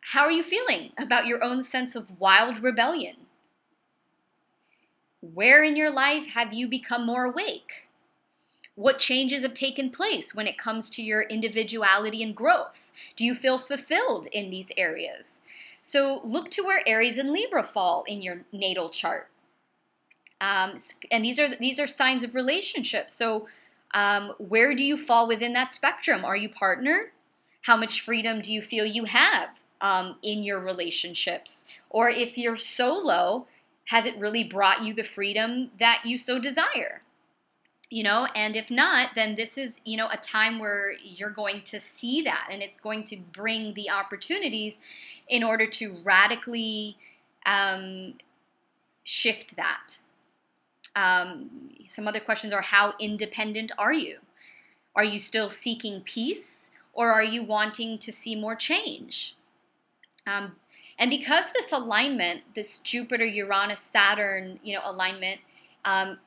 how 0.00 0.22
are 0.22 0.30
you 0.32 0.42
feeling 0.42 0.90
about 0.98 1.26
your 1.26 1.42
own 1.44 1.62
sense 1.62 1.94
of 1.94 2.18
wild 2.18 2.62
rebellion 2.62 3.16
where 5.20 5.62
in 5.62 5.76
your 5.76 5.90
life 5.90 6.28
have 6.28 6.52
you 6.52 6.68
become 6.68 7.06
more 7.06 7.24
awake? 7.24 7.86
What 8.74 8.98
changes 8.98 9.42
have 9.42 9.54
taken 9.54 9.90
place 9.90 10.34
when 10.34 10.46
it 10.46 10.56
comes 10.56 10.88
to 10.90 11.02
your 11.02 11.22
individuality 11.22 12.22
and 12.22 12.34
growth? 12.34 12.92
Do 13.16 13.24
you 13.24 13.34
feel 13.34 13.58
fulfilled 13.58 14.26
in 14.32 14.50
these 14.50 14.72
areas? 14.76 15.42
So 15.82 16.22
look 16.24 16.50
to 16.52 16.62
where 16.62 16.86
Aries 16.86 17.18
and 17.18 17.30
Libra 17.30 17.62
fall 17.62 18.04
in 18.06 18.22
your 18.22 18.42
natal 18.52 18.88
chart. 18.88 19.28
Um, 20.40 20.78
and 21.10 21.24
these 21.24 21.38
are 21.38 21.54
these 21.54 21.78
are 21.78 21.86
signs 21.86 22.24
of 22.24 22.34
relationships. 22.34 23.12
So 23.14 23.46
um, 23.92 24.32
where 24.38 24.74
do 24.74 24.82
you 24.82 24.96
fall 24.96 25.28
within 25.28 25.52
that 25.52 25.72
spectrum? 25.72 26.24
Are 26.24 26.36
you 26.36 26.48
partnered? 26.48 27.10
How 27.62 27.76
much 27.76 28.00
freedom 28.00 28.40
do 28.40 28.52
you 28.52 28.62
feel 28.62 28.86
you 28.86 29.04
have 29.04 29.50
um, 29.82 30.16
in 30.22 30.42
your 30.42 30.60
relationships? 30.60 31.66
Or 31.90 32.08
if 32.08 32.38
you're 32.38 32.56
solo, 32.56 33.46
has 33.86 34.06
it 34.06 34.16
really 34.18 34.44
brought 34.44 34.82
you 34.82 34.94
the 34.94 35.02
freedom 35.02 35.70
that 35.78 36.02
you 36.04 36.18
so 36.18 36.38
desire? 36.38 37.02
You 37.90 38.04
know, 38.04 38.28
and 38.36 38.54
if 38.54 38.70
not, 38.70 39.16
then 39.16 39.34
this 39.34 39.58
is, 39.58 39.80
you 39.84 39.96
know, 39.96 40.08
a 40.12 40.16
time 40.16 40.60
where 40.60 40.92
you're 41.02 41.30
going 41.30 41.62
to 41.66 41.80
see 41.96 42.22
that 42.22 42.48
and 42.50 42.62
it's 42.62 42.78
going 42.78 43.02
to 43.04 43.16
bring 43.16 43.74
the 43.74 43.90
opportunities 43.90 44.78
in 45.28 45.42
order 45.42 45.66
to 45.66 45.96
radically 46.04 46.96
um, 47.46 48.14
shift 49.02 49.56
that. 49.56 49.96
Um, 50.94 51.70
some 51.88 52.06
other 52.06 52.20
questions 52.20 52.52
are 52.52 52.62
how 52.62 52.94
independent 53.00 53.72
are 53.76 53.92
you? 53.92 54.18
Are 54.94 55.04
you 55.04 55.18
still 55.18 55.48
seeking 55.48 56.00
peace 56.02 56.70
or 56.92 57.10
are 57.10 57.24
you 57.24 57.42
wanting 57.42 57.98
to 57.98 58.12
see 58.12 58.36
more 58.36 58.54
change? 58.54 59.36
Um, 60.26 60.56
and 61.00 61.08
because 61.08 61.46
this 61.52 61.72
alignment, 61.72 62.42
this 62.54 62.78
Jupiter, 62.78 63.24
Uranus, 63.24 63.80
Saturn, 63.80 64.60
you 64.62 64.74
know, 64.74 64.82
alignment, 64.84 65.40
um, 65.86 66.18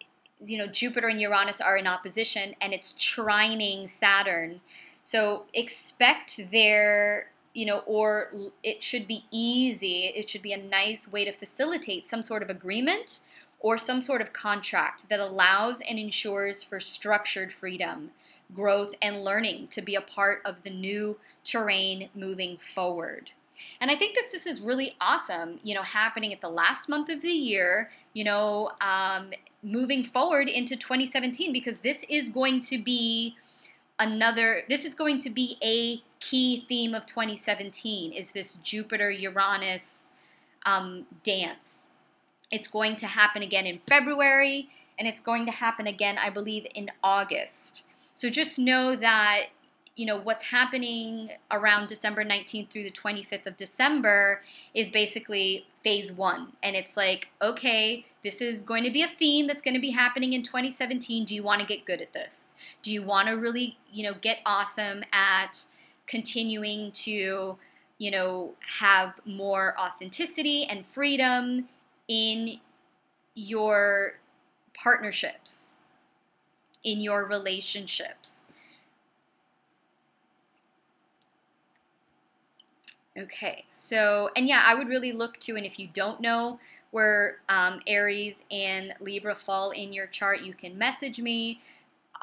you 0.43 0.57
know, 0.57 0.65
Jupiter 0.65 1.07
and 1.07 1.21
Uranus 1.21 1.62
are 1.62 1.77
in 1.77 1.86
opposition, 1.86 2.55
and 2.59 2.73
it's 2.73 2.93
trining 2.93 3.88
Saturn. 3.88 4.62
So 5.03 5.45
expect 5.53 6.39
there, 6.51 7.29
you 7.53 7.67
know, 7.67 7.83
or 7.86 8.31
it 8.63 8.81
should 8.81 9.07
be 9.07 9.25
easy. 9.29 10.05
It 10.15 10.27
should 10.27 10.41
be 10.41 10.53
a 10.53 10.57
nice 10.57 11.07
way 11.07 11.23
to 11.23 11.31
facilitate 11.31 12.07
some 12.07 12.23
sort 12.23 12.41
of 12.41 12.49
agreement 12.49 13.19
or 13.59 13.77
some 13.77 14.01
sort 14.01 14.21
of 14.21 14.33
contract 14.33 15.07
that 15.07 15.19
allows 15.19 15.81
and 15.88 15.99
ensures 15.99 16.63
for 16.63 16.79
structured 16.79 17.53
freedom, 17.53 18.09
growth, 18.55 18.95
and 19.03 19.23
learning 19.23 19.67
to 19.67 19.83
be 19.83 19.93
a 19.93 20.01
part 20.01 20.41
of 20.43 20.63
the 20.63 20.71
new 20.71 21.17
terrain 21.43 22.09
moving 22.15 22.57
forward. 22.57 23.29
And 23.79 23.91
I 23.91 23.95
think 23.95 24.15
that 24.15 24.25
this 24.31 24.45
is 24.45 24.61
really 24.61 24.95
awesome, 24.99 25.59
you 25.63 25.75
know, 25.75 25.83
happening 25.83 26.33
at 26.33 26.41
the 26.41 26.49
last 26.49 26.89
month 26.89 27.09
of 27.09 27.21
the 27.21 27.31
year, 27.31 27.91
you 28.13 28.23
know, 28.23 28.71
um, 28.81 29.31
moving 29.61 30.03
forward 30.03 30.49
into 30.49 30.75
2017, 30.75 31.53
because 31.53 31.77
this 31.83 32.03
is 32.09 32.29
going 32.29 32.61
to 32.61 32.77
be 32.77 33.35
another, 33.99 34.63
this 34.69 34.85
is 34.85 34.95
going 34.95 35.19
to 35.21 35.29
be 35.29 35.57
a 35.63 36.01
key 36.19 36.65
theme 36.67 36.93
of 36.93 37.05
2017 37.05 38.13
is 38.13 38.31
this 38.31 38.55
Jupiter 38.63 39.11
Uranus 39.11 40.11
um, 40.65 41.05
dance. 41.23 41.89
It's 42.49 42.67
going 42.67 42.95
to 42.97 43.07
happen 43.07 43.41
again 43.41 43.65
in 43.65 43.79
February, 43.79 44.69
and 44.97 45.07
it's 45.07 45.21
going 45.21 45.45
to 45.47 45.51
happen 45.51 45.87
again, 45.87 46.17
I 46.17 46.29
believe, 46.29 46.65
in 46.73 46.91
August. 47.03 47.83
So 48.15 48.29
just 48.29 48.59
know 48.59 48.95
that 48.95 49.47
you 49.95 50.06
know 50.06 50.17
what's 50.17 50.43
happening 50.43 51.32
around 51.51 51.88
December 51.88 52.25
19th 52.25 52.69
through 52.69 52.84
the 52.84 52.91
25th 52.91 53.45
of 53.45 53.58
December 53.58 54.41
is 54.73 54.89
basically 54.89 55.67
phase 55.84 56.12
1 56.12 56.53
and 56.63 56.75
it's 56.75 56.97
like 56.97 57.29
okay 57.41 58.06
this 58.23 58.41
is 58.41 58.63
going 58.63 58.84
to 58.84 58.89
be 58.89 59.01
a 59.01 59.08
theme 59.08 59.47
that's 59.47 59.62
going 59.62 59.73
to 59.73 59.82
be 59.82 59.91
happening 59.91 60.34
in 60.34 60.41
2017 60.41 61.25
do 61.25 61.36
you 61.36 61.43
want 61.43 61.62
to 61.62 61.67
get 61.67 61.86
good 61.86 62.01
at 62.01 62.13
this? 62.13 62.56
Do 62.82 62.91
you 62.91 63.03
want 63.03 63.27
to 63.27 63.34
really 63.34 63.77
you 63.91 64.03
know 64.03 64.15
get 64.19 64.39
awesome 64.45 65.03
at 65.12 65.65
continuing 66.08 66.91
to 66.91 67.58
you 67.97 68.12
know 68.12 68.53
have 68.79 69.19
more 69.25 69.75
authenticity 69.79 70.65
and 70.65 70.86
freedom 70.86 71.69
in 72.08 72.60
your 73.36 74.19
partnerships 74.73 75.75
in 76.84 76.99
your 76.99 77.25
relationships 77.25 78.42
Okay, 83.17 83.63
so, 83.67 84.32
and 84.36 84.47
yeah, 84.47 84.63
I 84.65 84.73
would 84.73 84.88
really 84.88 85.12
look 85.12 85.39
to, 85.41 85.56
and 85.56 85.65
if 85.65 85.78
you 85.78 85.88
don't 85.93 86.19
know 86.19 86.60
where 86.89 87.38
um, 87.47 87.80
Aries 87.86 88.38
and 88.49 88.93
Libra 88.99 89.36
fall 89.36 89.69
in 89.69 89.93
your 89.93 90.08
chart, 90.08 90.41
you 90.41 90.54
can 90.54 90.78
message 90.80 91.19
me 91.19 91.62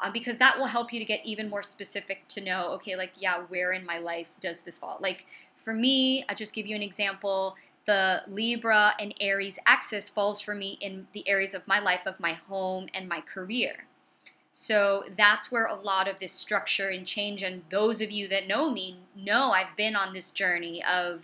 uh, 0.01 0.11
because 0.11 0.37
that 0.37 0.57
will 0.57 0.65
help 0.65 0.91
you 0.91 0.99
to 0.99 1.05
get 1.05 1.25
even 1.25 1.49
more 1.49 1.63
specific 1.63 2.27
to 2.29 2.41
know, 2.41 2.71
okay, 2.71 2.97
like, 2.97 3.11
yeah, 3.17 3.39
where 3.47 3.71
in 3.71 3.85
my 3.85 3.99
life 3.99 4.29
does 4.41 4.61
this 4.61 4.77
fall? 4.77 4.97
Like, 4.99 5.25
for 5.55 5.73
me, 5.73 6.25
I'll 6.27 6.35
just 6.35 6.53
give 6.53 6.67
you 6.67 6.75
an 6.75 6.81
example. 6.81 7.55
The 7.85 8.23
Libra 8.27 8.93
and 8.99 9.13
Aries 9.21 9.59
axis 9.65 10.09
falls 10.09 10.41
for 10.41 10.53
me 10.53 10.77
in 10.81 11.07
the 11.13 11.27
areas 11.27 11.53
of 11.53 11.65
my 11.67 11.79
life 11.79 12.05
of 12.05 12.19
my 12.19 12.33
home 12.33 12.87
and 12.93 13.07
my 13.07 13.21
career. 13.21 13.85
So 14.51 15.05
that's 15.17 15.51
where 15.51 15.65
a 15.65 15.75
lot 15.75 16.07
of 16.07 16.19
this 16.19 16.33
structure 16.33 16.89
and 16.89 17.05
change, 17.05 17.41
and 17.41 17.63
those 17.69 18.01
of 18.01 18.11
you 18.11 18.27
that 18.27 18.47
know 18.47 18.69
me 18.69 18.97
know 19.15 19.51
I've 19.51 19.75
been 19.77 19.95
on 19.95 20.13
this 20.13 20.31
journey 20.31 20.83
of, 20.83 21.21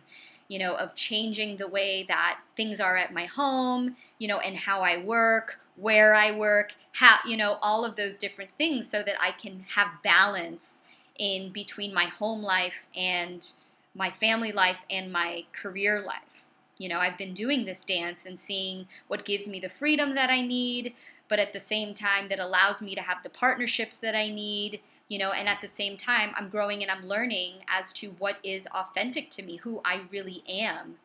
you 0.47 0.59
know, 0.59 0.75
of 0.75 0.95
changing 0.95 1.57
the 1.57 1.67
way 1.67 2.05
that 2.07 2.39
things 2.55 2.79
are 2.79 2.95
at 2.95 3.13
my 3.13 3.25
home, 3.25 3.97
you 4.17 4.27
know, 4.29 4.39
and 4.39 4.55
how 4.55 4.81
I 4.81 5.03
work, 5.03 5.59
where 5.75 6.15
I 6.15 6.31
work, 6.37 6.71
how, 6.93 7.17
you 7.27 7.35
know, 7.35 7.57
all 7.61 7.83
of 7.83 7.97
those 7.97 8.17
different 8.17 8.51
things 8.57 8.89
so 8.89 9.03
that 9.03 9.21
I 9.21 9.31
can 9.31 9.65
have 9.75 10.01
balance 10.03 10.81
in 11.19 11.51
between 11.51 11.93
my 11.93 12.05
home 12.05 12.41
life 12.41 12.87
and 12.95 13.45
my 13.93 14.09
family 14.09 14.51
life 14.51 14.85
and 14.89 15.11
my 15.11 15.45
career 15.51 16.01
life. 16.01 16.45
You 16.77 16.89
know, 16.89 16.99
I've 16.99 17.17
been 17.17 17.33
doing 17.33 17.65
this 17.65 17.83
dance 17.83 18.25
and 18.25 18.39
seeing 18.39 18.87
what 19.07 19.25
gives 19.25 19.47
me 19.47 19.59
the 19.59 19.69
freedom 19.69 20.15
that 20.15 20.29
I 20.29 20.41
need, 20.41 20.93
but 21.29 21.39
at 21.39 21.53
the 21.53 21.59
same 21.59 21.93
time 21.93 22.29
that 22.29 22.39
allows 22.39 22.81
me 22.81 22.95
to 22.95 23.01
have 23.01 23.23
the 23.23 23.29
partnerships 23.29 23.97
that 23.97 24.15
I 24.15 24.29
need, 24.29 24.79
you 25.07 25.19
know, 25.19 25.31
and 25.31 25.47
at 25.47 25.61
the 25.61 25.67
same 25.67 25.97
time 25.97 26.31
I'm 26.35 26.49
growing 26.49 26.81
and 26.81 26.91
I'm 26.91 27.07
learning 27.07 27.55
as 27.67 27.93
to 27.93 28.11
what 28.11 28.37
is 28.43 28.67
authentic 28.67 29.29
to 29.31 29.43
me, 29.43 29.57
who 29.57 29.81
I 29.83 30.01
really 30.11 30.43
am, 30.47 30.95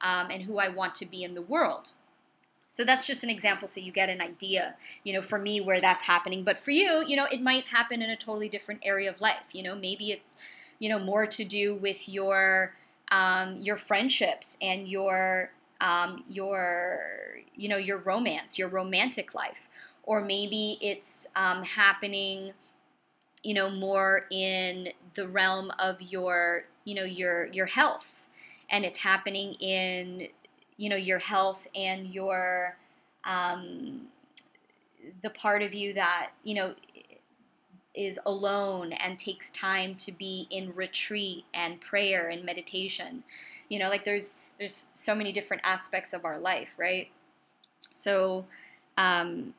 um, 0.00 0.30
and 0.30 0.42
who 0.42 0.58
I 0.58 0.68
want 0.68 0.94
to 0.96 1.06
be 1.06 1.24
in 1.24 1.34
the 1.34 1.42
world. 1.42 1.92
So 2.70 2.84
that's 2.84 3.06
just 3.06 3.24
an 3.24 3.30
example 3.30 3.66
so 3.66 3.80
you 3.80 3.92
get 3.92 4.10
an 4.10 4.20
idea, 4.20 4.76
you 5.02 5.12
know, 5.12 5.22
for 5.22 5.38
me 5.38 5.60
where 5.60 5.80
that's 5.80 6.04
happening. 6.04 6.44
But 6.44 6.60
for 6.60 6.70
you, 6.70 7.04
you 7.06 7.16
know, 7.16 7.24
it 7.24 7.40
might 7.40 7.64
happen 7.64 8.02
in 8.02 8.10
a 8.10 8.16
totally 8.16 8.48
different 8.48 8.80
area 8.84 9.08
of 9.08 9.20
life. 9.20 9.52
You 9.52 9.62
know, 9.62 9.74
maybe 9.74 10.12
it's, 10.12 10.36
you 10.78 10.88
know, 10.88 10.98
more 10.98 11.26
to 11.26 11.44
do 11.44 11.74
with 11.74 12.08
your 12.08 12.74
um, 13.10 13.60
your 13.62 13.78
friendships 13.78 14.58
and 14.60 14.86
your 14.86 15.50
um, 15.80 16.24
your 16.28 17.00
you 17.56 17.68
know 17.68 17.78
your 17.78 17.98
romance, 17.98 18.58
your 18.58 18.68
romantic 18.68 19.34
life 19.34 19.67
or 20.08 20.22
maybe 20.22 20.78
it's 20.80 21.26
um, 21.36 21.62
happening 21.62 22.54
you 23.44 23.54
know 23.54 23.70
more 23.70 24.26
in 24.30 24.88
the 25.14 25.28
realm 25.28 25.70
of 25.78 26.00
your 26.00 26.64
you 26.84 26.94
know 26.94 27.04
your 27.04 27.46
your 27.48 27.66
health. 27.66 28.26
And 28.70 28.84
it's 28.84 28.98
happening 28.98 29.54
in 29.54 30.28
you 30.76 30.88
know 30.88 30.96
your 30.96 31.18
health 31.18 31.66
and 31.74 32.08
your 32.08 32.76
um, 33.24 34.08
the 35.22 35.30
part 35.30 35.62
of 35.62 35.74
you 35.74 35.92
that 35.94 36.30
you 36.42 36.54
know 36.54 36.74
is 37.94 38.18
alone 38.24 38.92
and 38.92 39.18
takes 39.18 39.50
time 39.50 39.94
to 39.96 40.12
be 40.12 40.46
in 40.50 40.72
retreat 40.72 41.44
and 41.52 41.80
prayer 41.80 42.28
and 42.28 42.44
meditation. 42.44 43.24
You 43.68 43.78
know 43.78 43.90
like 43.90 44.04
there's 44.06 44.36
there's 44.58 44.88
so 44.94 45.14
many 45.14 45.32
different 45.32 45.62
aspects 45.64 46.14
of 46.14 46.24
our 46.24 46.38
life 46.38 46.70
right? 46.78 47.08
So 47.92 48.46
um, 48.96 49.54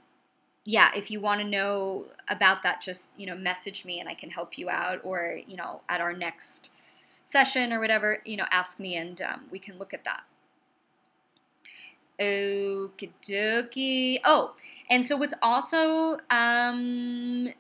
yeah, 0.69 0.91
if 0.95 1.10
you 1.10 1.19
want 1.19 1.41
to 1.41 1.47
know 1.47 2.05
about 2.27 2.62
that, 2.62 2.79
just 2.79 3.10
you 3.17 3.25
know 3.25 3.36
message 3.36 3.86
me 3.86 3.99
and 3.99 4.08
I 4.08 4.13
can 4.13 4.29
help 4.29 4.55
you 4.55 4.69
out, 4.69 4.99
or 5.03 5.39
you 5.47 5.58
know 5.58 5.82
at 5.89 5.99
our 5.99 6.13
next 6.13 6.69
session 7.25 7.73
or 7.73 7.79
whatever, 7.79 8.19
you 8.23 8.38
know 8.38 8.45
ask 8.51 8.79
me 8.79 8.95
and 8.95 9.19
um, 9.19 9.45
we 9.49 9.58
can 9.58 9.79
look 9.79 9.95
at 9.95 10.03
that. 10.05 10.21
Okie 12.19 13.10
dokie. 13.27 14.19
Oh, 14.23 14.53
and 14.91 15.03
so 15.03 15.17
what's 15.17 15.34
also 15.41 16.19
um, 16.29 17.51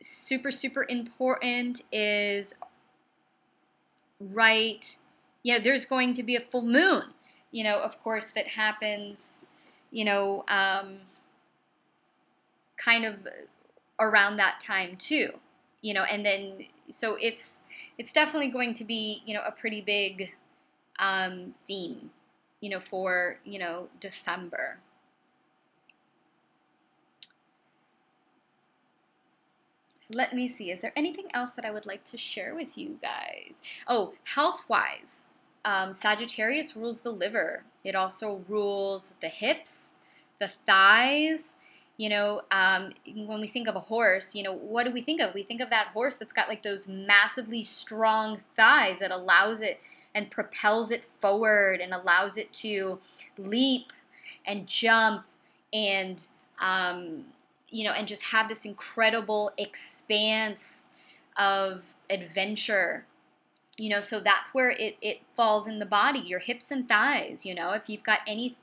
super 0.00 0.50
super 0.50 0.84
important 0.88 1.82
is 1.92 2.56
right. 4.18 4.96
You 5.44 5.54
know, 5.54 5.60
there's 5.60 5.86
going 5.86 6.12
to 6.14 6.24
be 6.24 6.34
a 6.34 6.40
full 6.40 6.62
moon. 6.62 7.04
You 7.52 7.62
know, 7.62 7.78
of 7.80 8.02
course, 8.02 8.26
that 8.34 8.48
happens. 8.48 9.46
You 9.92 10.06
know. 10.06 10.44
Um, 10.48 10.98
kind 12.78 13.04
of 13.04 13.16
around 14.00 14.36
that 14.36 14.60
time 14.60 14.96
too 14.96 15.30
you 15.82 15.92
know 15.92 16.04
and 16.04 16.24
then 16.24 16.52
so 16.90 17.16
it's 17.20 17.54
it's 17.98 18.12
definitely 18.12 18.48
going 18.48 18.74
to 18.74 18.84
be 18.84 19.22
you 19.26 19.34
know 19.34 19.42
a 19.46 19.52
pretty 19.52 19.80
big 19.80 20.32
um, 20.98 21.54
theme 21.66 22.10
you 22.60 22.70
know 22.70 22.80
for 22.80 23.38
you 23.44 23.58
know 23.58 23.88
december. 24.00 24.78
So 30.00 30.14
let 30.14 30.32
me 30.32 30.48
see 30.48 30.70
is 30.70 30.80
there 30.80 30.92
anything 30.96 31.26
else 31.34 31.52
that 31.52 31.66
i 31.66 31.70
would 31.70 31.84
like 31.84 32.02
to 32.06 32.16
share 32.16 32.54
with 32.54 32.78
you 32.78 32.98
guys? 33.02 33.62
Oh 33.86 34.14
health 34.24 34.64
wise 34.68 35.26
um, 35.64 35.92
sagittarius 35.92 36.76
rules 36.76 37.00
the 37.00 37.10
liver. 37.10 37.62
It 37.84 37.94
also 37.94 38.42
rules 38.48 39.14
the 39.20 39.28
hips 39.28 39.92
the 40.40 40.50
thighs 40.66 41.54
you 41.98 42.08
know, 42.08 42.42
um, 42.52 42.92
when 43.26 43.40
we 43.40 43.48
think 43.48 43.68
of 43.68 43.74
a 43.74 43.80
horse, 43.80 44.34
you 44.34 44.44
know, 44.44 44.52
what 44.52 44.86
do 44.86 44.92
we 44.92 45.02
think 45.02 45.20
of? 45.20 45.34
We 45.34 45.42
think 45.42 45.60
of 45.60 45.68
that 45.70 45.88
horse 45.88 46.16
that's 46.16 46.32
got 46.32 46.48
like 46.48 46.62
those 46.62 46.88
massively 46.88 47.62
strong 47.62 48.40
thighs 48.56 49.00
that 49.00 49.10
allows 49.10 49.60
it 49.60 49.80
and 50.14 50.30
propels 50.30 50.92
it 50.92 51.04
forward 51.20 51.80
and 51.80 51.92
allows 51.92 52.38
it 52.38 52.52
to 52.52 53.00
leap 53.36 53.92
and 54.46 54.66
jump 54.66 55.24
and 55.72 56.24
um, 56.60 57.24
you 57.68 57.84
know 57.84 57.92
and 57.92 58.08
just 58.08 58.22
have 58.22 58.48
this 58.48 58.64
incredible 58.64 59.52
expanse 59.58 60.90
of 61.36 61.96
adventure 62.10 63.04
you 63.76 63.90
know 63.90 64.00
so 64.00 64.18
that's 64.18 64.54
where 64.54 64.70
it, 64.70 64.96
it 65.02 65.20
falls 65.36 65.68
in 65.68 65.78
the 65.78 65.86
body 65.86 66.18
your 66.18 66.40
hips 66.40 66.70
and 66.70 66.88
thighs 66.88 67.44
you 67.44 67.54
know 67.54 67.72
if 67.72 67.88
you've 67.88 68.02
got 68.02 68.20
any 68.26 68.56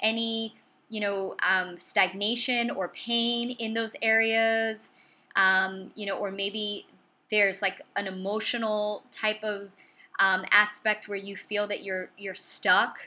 any 0.00 0.54
you 0.90 1.00
know 1.00 1.34
um, 1.48 1.78
stagnation 1.78 2.70
or 2.70 2.88
pain 2.88 3.52
in 3.52 3.72
those 3.72 3.96
areas 4.02 4.90
um, 5.36 5.90
you 5.94 6.04
know 6.04 6.18
or 6.18 6.30
maybe 6.30 6.86
there's 7.30 7.62
like 7.62 7.80
an 7.96 8.06
emotional 8.06 9.04
type 9.10 9.42
of 9.42 9.70
um, 10.18 10.44
aspect 10.50 11.08
where 11.08 11.18
you 11.18 11.36
feel 11.36 11.66
that 11.66 11.82
you're 11.82 12.10
you're 12.18 12.34
stuck. 12.34 12.98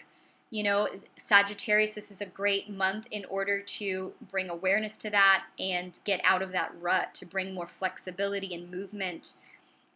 You 0.50 0.64
know, 0.64 0.88
Sagittarius, 1.18 1.94
this 1.94 2.12
is 2.12 2.22
a 2.22 2.28
great 2.28 2.70
month 2.70 3.08
in 3.10 3.26
order 3.26 3.60
to 3.60 4.14
bring 4.30 4.50
awareness 4.50 4.96
to 4.98 5.10
that 5.10 5.46
and 5.58 5.98
get 6.06 6.22
out 6.24 6.44
of 6.44 6.52
that 6.52 6.72
rut, 6.80 7.14
to 7.16 7.26
bring 7.26 7.56
more 7.56 7.66
flexibility 7.66 8.54
and 8.54 8.70
movement 8.70 9.34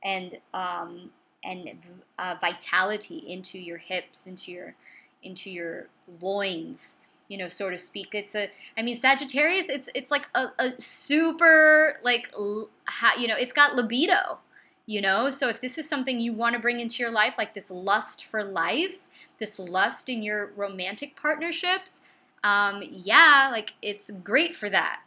and 0.03 0.37
um, 0.53 1.11
and 1.43 1.69
uh, 2.17 2.35
vitality 2.41 3.17
into 3.27 3.59
your 3.59 3.77
hips, 3.77 4.25
into 4.27 4.51
your 4.51 4.75
into 5.23 5.49
your 5.49 5.87
loins, 6.21 6.95
you 7.27 7.37
know, 7.37 7.49
so 7.49 7.69
to 7.69 7.77
speak. 7.77 8.09
It's 8.13 8.35
a, 8.35 8.49
I 8.77 8.81
mean, 8.81 8.99
Sagittarius, 8.99 9.67
it's 9.69 9.89
it's 9.93 10.11
like 10.11 10.27
a, 10.35 10.47
a 10.59 10.73
super 10.79 11.99
like, 12.03 12.31
you 12.37 13.27
know, 13.27 13.35
it's 13.37 13.53
got 13.53 13.75
libido, 13.75 14.39
you 14.85 15.01
know. 15.01 15.29
So 15.29 15.49
if 15.49 15.61
this 15.61 15.77
is 15.77 15.89
something 15.89 16.19
you 16.19 16.33
want 16.33 16.53
to 16.53 16.59
bring 16.59 16.79
into 16.79 17.03
your 17.03 17.11
life, 17.11 17.35
like 17.37 17.53
this 17.53 17.69
lust 17.69 18.25
for 18.25 18.43
life 18.43 19.07
this 19.39 19.59
lust 19.59 20.09
in 20.09 20.23
your 20.23 20.51
romantic 20.55 21.15
partnerships, 21.15 22.01
um, 22.43 22.83
yeah, 22.89 23.49
like 23.51 23.73
it's 23.81 24.09
great 24.23 24.55
for 24.55 24.69
that. 24.69 25.01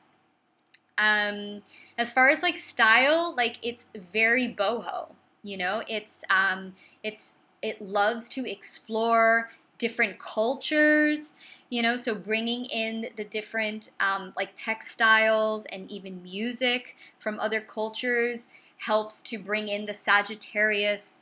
Um, 0.98 1.62
as 1.96 2.12
far 2.12 2.28
as 2.28 2.42
like 2.42 2.58
style, 2.58 3.34
like 3.36 3.58
it's 3.62 3.86
very 4.12 4.52
boho. 4.52 5.08
You 5.42 5.56
know, 5.56 5.82
it's 5.88 6.22
um, 6.28 6.74
it's 7.02 7.34
it 7.62 7.80
loves 7.80 8.28
to 8.30 8.50
explore 8.50 9.50
different 9.78 10.18
cultures. 10.18 11.34
You 11.70 11.82
know, 11.82 11.96
so 11.96 12.14
bringing 12.14 12.66
in 12.66 13.10
the 13.16 13.24
different 13.24 13.90
um, 14.00 14.32
like 14.36 14.50
textiles 14.56 15.64
and 15.72 15.90
even 15.90 16.22
music 16.22 16.96
from 17.18 17.40
other 17.40 17.60
cultures 17.60 18.48
helps 18.78 19.22
to 19.22 19.38
bring 19.38 19.68
in 19.68 19.86
the 19.86 19.94
Sagittarius 19.94 21.20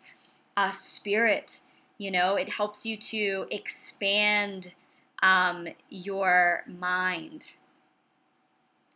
uh, 0.57 0.71
spirit 0.71 1.61
you 1.99 2.13
know, 2.13 2.37
it 2.37 2.49
helps 2.49 2.87
you 2.87 2.97
to 2.97 3.47
expand 3.51 4.73
um, 5.21 5.67
your 5.91 6.63
mind 6.67 7.55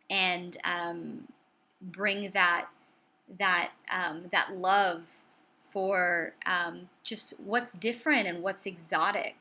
and 0.09 0.57
um, 0.65 1.27
bring 1.81 2.31
that 2.31 2.69
that 3.39 3.71
um, 3.91 4.27
that 4.31 4.57
love 4.57 5.23
for 5.57 6.35
um, 6.47 6.89
just 7.03 7.41
what's 7.41 7.73
different 7.73 8.29
and 8.29 8.43
what's 8.43 8.67
exotic, 8.67 9.37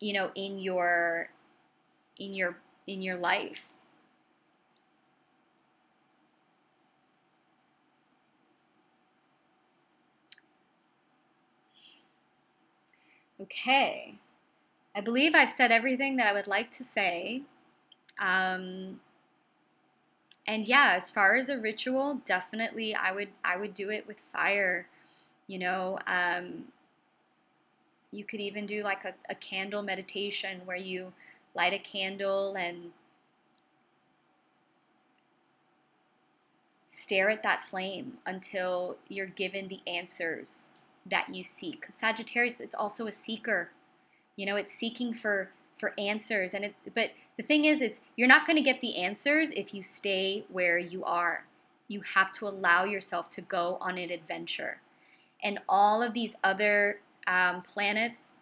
you 0.00 0.12
know, 0.12 0.30
in 0.34 0.58
your 0.58 1.28
in 2.18 2.34
your 2.34 2.58
in 2.86 3.02
your 3.02 3.16
life. 3.16 3.70
Okay. 13.40 14.14
I 14.96 15.00
believe 15.02 15.34
I've 15.34 15.52
said 15.52 15.72
everything 15.72 16.16
that 16.16 16.28
I 16.28 16.32
would 16.32 16.46
like 16.48 16.72
to 16.78 16.84
say. 16.84 17.42
Um, 18.20 19.00
and 20.46 20.64
yeah, 20.66 20.92
as 20.96 21.10
far 21.10 21.34
as 21.36 21.48
a 21.48 21.58
ritual, 21.58 22.20
definitely 22.24 22.94
I 22.94 23.12
would 23.12 23.28
I 23.44 23.56
would 23.56 23.74
do 23.74 23.90
it 23.90 24.06
with 24.06 24.18
fire. 24.20 24.86
You 25.46 25.58
know, 25.60 25.98
um, 26.06 26.66
you 28.16 28.24
could 28.24 28.40
even 28.40 28.66
do 28.66 28.82
like 28.82 29.04
a, 29.04 29.14
a 29.28 29.34
candle 29.34 29.82
meditation 29.82 30.62
where 30.64 30.76
you 30.76 31.12
light 31.54 31.72
a 31.72 31.78
candle 31.78 32.54
and 32.54 32.92
stare 36.84 37.28
at 37.28 37.42
that 37.42 37.64
flame 37.64 38.14
until 38.24 38.96
you're 39.08 39.26
given 39.26 39.68
the 39.68 39.80
answers 39.86 40.70
that 41.04 41.34
you 41.34 41.44
seek. 41.44 41.80
Because 41.80 41.94
Sagittarius, 41.94 42.60
it's 42.60 42.74
also 42.74 43.06
a 43.06 43.12
seeker. 43.12 43.70
You 44.36 44.46
know, 44.46 44.56
it's 44.56 44.72
seeking 44.72 45.12
for 45.12 45.50
for 45.78 45.92
answers, 45.98 46.54
and 46.54 46.64
it. 46.64 46.74
But 46.94 47.10
the 47.36 47.42
thing 47.42 47.64
is, 47.64 47.80
it's 47.80 48.00
you're 48.16 48.28
not 48.28 48.46
going 48.46 48.56
to 48.56 48.62
get 48.62 48.80
the 48.80 48.96
answers 48.96 49.50
if 49.50 49.74
you 49.74 49.82
stay 49.82 50.44
where 50.50 50.78
you 50.78 51.04
are. 51.04 51.44
You 51.88 52.00
have 52.14 52.32
to 52.32 52.48
allow 52.48 52.84
yourself 52.84 53.30
to 53.30 53.40
go 53.40 53.78
on 53.80 53.98
an 53.98 54.10
adventure, 54.10 54.78
and 55.42 55.58
all 55.68 56.02
of 56.02 56.12
these 56.12 56.34
other 56.42 57.00
um, 57.26 57.62
planets 57.62 58.32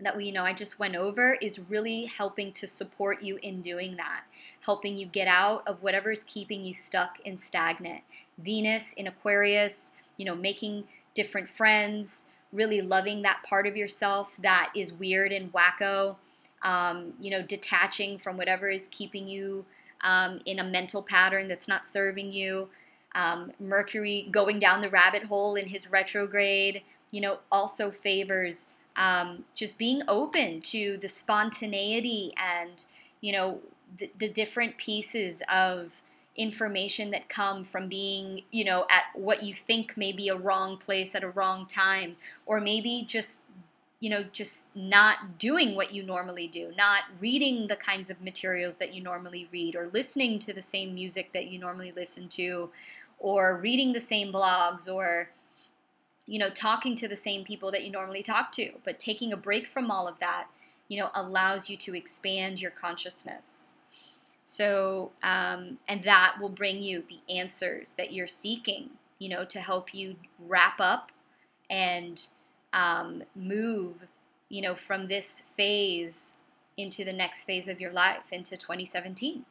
that 0.00 0.16
we 0.16 0.24
you 0.26 0.32
know 0.32 0.44
I 0.44 0.54
just 0.54 0.78
went 0.78 0.96
over 0.96 1.34
is 1.34 1.58
really 1.58 2.06
helping 2.06 2.52
to 2.52 2.66
support 2.66 3.22
you 3.22 3.38
in 3.42 3.62
doing 3.62 3.96
that, 3.96 4.22
helping 4.60 4.96
you 4.96 5.06
get 5.06 5.28
out 5.28 5.66
of 5.66 5.82
whatever 5.82 6.10
is 6.10 6.24
keeping 6.24 6.64
you 6.64 6.74
stuck 6.74 7.18
and 7.24 7.38
stagnant. 7.38 8.02
Venus 8.38 8.92
in 8.94 9.06
Aquarius, 9.06 9.90
you 10.16 10.24
know, 10.24 10.34
making 10.34 10.84
different 11.14 11.48
friends, 11.48 12.24
really 12.52 12.80
loving 12.80 13.22
that 13.22 13.42
part 13.48 13.66
of 13.66 13.76
yourself 13.76 14.36
that 14.40 14.72
is 14.74 14.92
weird 14.92 15.32
and 15.32 15.52
wacko, 15.52 16.16
um, 16.62 17.12
you 17.20 17.30
know, 17.30 17.42
detaching 17.42 18.18
from 18.18 18.36
whatever 18.36 18.68
is 18.68 18.88
keeping 18.90 19.28
you 19.28 19.64
um, 20.02 20.40
in 20.46 20.58
a 20.58 20.64
mental 20.64 21.02
pattern 21.02 21.48
that's 21.48 21.68
not 21.68 21.86
serving 21.86 22.32
you. 22.32 22.68
Um, 23.14 23.52
Mercury 23.58 24.28
going 24.30 24.60
down 24.60 24.80
the 24.80 24.88
rabbit 24.88 25.24
hole 25.24 25.56
in 25.56 25.68
his 25.68 25.90
retrograde, 25.90 26.82
you 27.10 27.20
know, 27.20 27.38
also 27.50 27.90
favors 27.90 28.68
um, 28.96 29.44
just 29.54 29.78
being 29.78 30.02
open 30.08 30.60
to 30.60 30.96
the 30.98 31.08
spontaneity 31.08 32.32
and, 32.36 32.84
you 33.20 33.32
know, 33.32 33.60
the, 33.98 34.10
the 34.18 34.28
different 34.28 34.76
pieces 34.76 35.42
of 35.52 36.02
information 36.36 37.10
that 37.10 37.28
come 37.28 37.64
from 37.64 37.88
being, 37.88 38.42
you 38.50 38.64
know, 38.64 38.86
at 38.90 39.04
what 39.14 39.42
you 39.42 39.54
think 39.54 39.96
may 39.96 40.12
be 40.12 40.28
a 40.28 40.36
wrong 40.36 40.76
place 40.76 41.14
at 41.14 41.24
a 41.24 41.28
wrong 41.28 41.66
time, 41.66 42.16
or 42.46 42.60
maybe 42.60 43.04
just, 43.06 43.40
you 43.98 44.08
know, 44.08 44.24
just 44.32 44.64
not 44.74 45.38
doing 45.38 45.74
what 45.74 45.92
you 45.92 46.02
normally 46.02 46.46
do, 46.46 46.72
not 46.76 47.02
reading 47.20 47.66
the 47.66 47.76
kinds 47.76 48.10
of 48.10 48.20
materials 48.22 48.76
that 48.76 48.94
you 48.94 49.02
normally 49.02 49.48
read, 49.52 49.74
or 49.74 49.90
listening 49.92 50.38
to 50.38 50.52
the 50.52 50.62
same 50.62 50.94
music 50.94 51.32
that 51.34 51.48
you 51.48 51.58
normally 51.58 51.92
listen 51.94 52.28
to, 52.28 52.70
or 53.18 53.56
reading 53.56 53.92
the 53.92 54.00
same 54.00 54.32
blogs, 54.32 54.88
or, 54.88 55.30
you 56.30 56.38
know, 56.38 56.48
talking 56.48 56.94
to 56.94 57.08
the 57.08 57.16
same 57.16 57.44
people 57.44 57.72
that 57.72 57.82
you 57.82 57.90
normally 57.90 58.22
talk 58.22 58.52
to. 58.52 58.70
But 58.84 59.00
taking 59.00 59.32
a 59.32 59.36
break 59.36 59.66
from 59.66 59.90
all 59.90 60.06
of 60.06 60.20
that, 60.20 60.46
you 60.86 60.96
know, 61.00 61.10
allows 61.12 61.68
you 61.68 61.76
to 61.78 61.96
expand 61.96 62.62
your 62.62 62.70
consciousness. 62.70 63.72
So, 64.46 65.10
um, 65.24 65.78
and 65.88 66.04
that 66.04 66.36
will 66.40 66.48
bring 66.48 66.84
you 66.84 67.02
the 67.08 67.34
answers 67.34 67.94
that 67.98 68.12
you're 68.12 68.28
seeking, 68.28 68.90
you 69.18 69.28
know, 69.28 69.44
to 69.46 69.58
help 69.58 69.92
you 69.92 70.14
wrap 70.38 70.78
up 70.78 71.10
and 71.68 72.24
um, 72.72 73.24
move, 73.34 74.06
you 74.48 74.62
know, 74.62 74.76
from 74.76 75.08
this 75.08 75.42
phase 75.56 76.32
into 76.76 77.04
the 77.04 77.12
next 77.12 77.42
phase 77.42 77.66
of 77.66 77.80
your 77.80 77.92
life, 77.92 78.26
into 78.30 78.56
2017. 78.56 79.44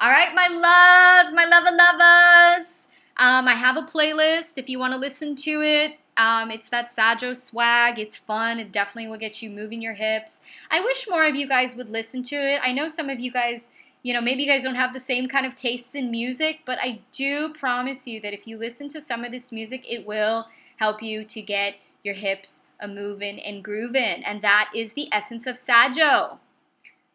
All 0.00 0.10
right, 0.10 0.32
my 0.32 0.46
loves, 0.46 1.34
my 1.34 1.44
lover 1.44 1.74
lovers. 1.74 2.83
Um, 3.16 3.46
I 3.46 3.54
have 3.54 3.76
a 3.76 3.82
playlist 3.82 4.54
if 4.56 4.68
you 4.68 4.78
want 4.78 4.92
to 4.92 4.98
listen 4.98 5.36
to 5.36 5.62
it. 5.62 5.96
Um, 6.16 6.50
it's 6.50 6.68
that 6.70 6.94
Saggo 6.94 7.36
swag. 7.36 7.98
It's 7.98 8.16
fun. 8.16 8.58
It 8.58 8.72
definitely 8.72 9.08
will 9.08 9.18
get 9.18 9.42
you 9.42 9.50
moving 9.50 9.82
your 9.82 9.94
hips. 9.94 10.40
I 10.70 10.80
wish 10.80 11.08
more 11.08 11.24
of 11.26 11.34
you 11.34 11.48
guys 11.48 11.76
would 11.76 11.90
listen 11.90 12.22
to 12.24 12.36
it. 12.36 12.60
I 12.62 12.72
know 12.72 12.88
some 12.88 13.10
of 13.10 13.18
you 13.20 13.32
guys, 13.32 13.68
you 14.02 14.12
know, 14.12 14.20
maybe 14.20 14.42
you 14.42 14.48
guys 14.48 14.62
don't 14.62 14.74
have 14.74 14.92
the 14.92 15.00
same 15.00 15.28
kind 15.28 15.46
of 15.46 15.56
tastes 15.56 15.94
in 15.94 16.10
music, 16.10 16.60
but 16.64 16.78
I 16.80 17.00
do 17.12 17.52
promise 17.54 18.06
you 18.06 18.20
that 18.20 18.32
if 18.32 18.46
you 18.46 18.58
listen 18.58 18.88
to 18.90 19.00
some 19.00 19.24
of 19.24 19.32
this 19.32 19.50
music, 19.50 19.84
it 19.88 20.06
will 20.06 20.46
help 20.76 21.02
you 21.02 21.24
to 21.24 21.42
get 21.42 21.76
your 22.02 22.14
hips 22.14 22.62
a 22.80 22.88
moving 22.88 23.40
and 23.40 23.64
grooving. 23.64 24.22
And 24.24 24.42
that 24.42 24.70
is 24.74 24.92
the 24.92 25.08
essence 25.12 25.46
of 25.46 25.58
Saggo. 25.58 26.38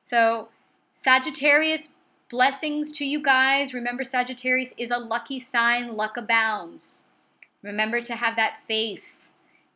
So, 0.04 0.50
Sagittarius, 0.94 1.90
blessings 2.30 2.92
to 2.94 3.06
you 3.06 3.22
guys. 3.22 3.74
Remember, 3.74 4.04
Sagittarius 4.04 4.74
is 4.78 4.92
a 4.92 4.98
lucky 4.98 5.40
sign, 5.40 5.96
luck 5.96 6.16
abounds. 6.16 7.06
Remember 7.62 8.02
to 8.02 8.16
have 8.16 8.36
that 8.36 8.62
faith. 8.68 9.16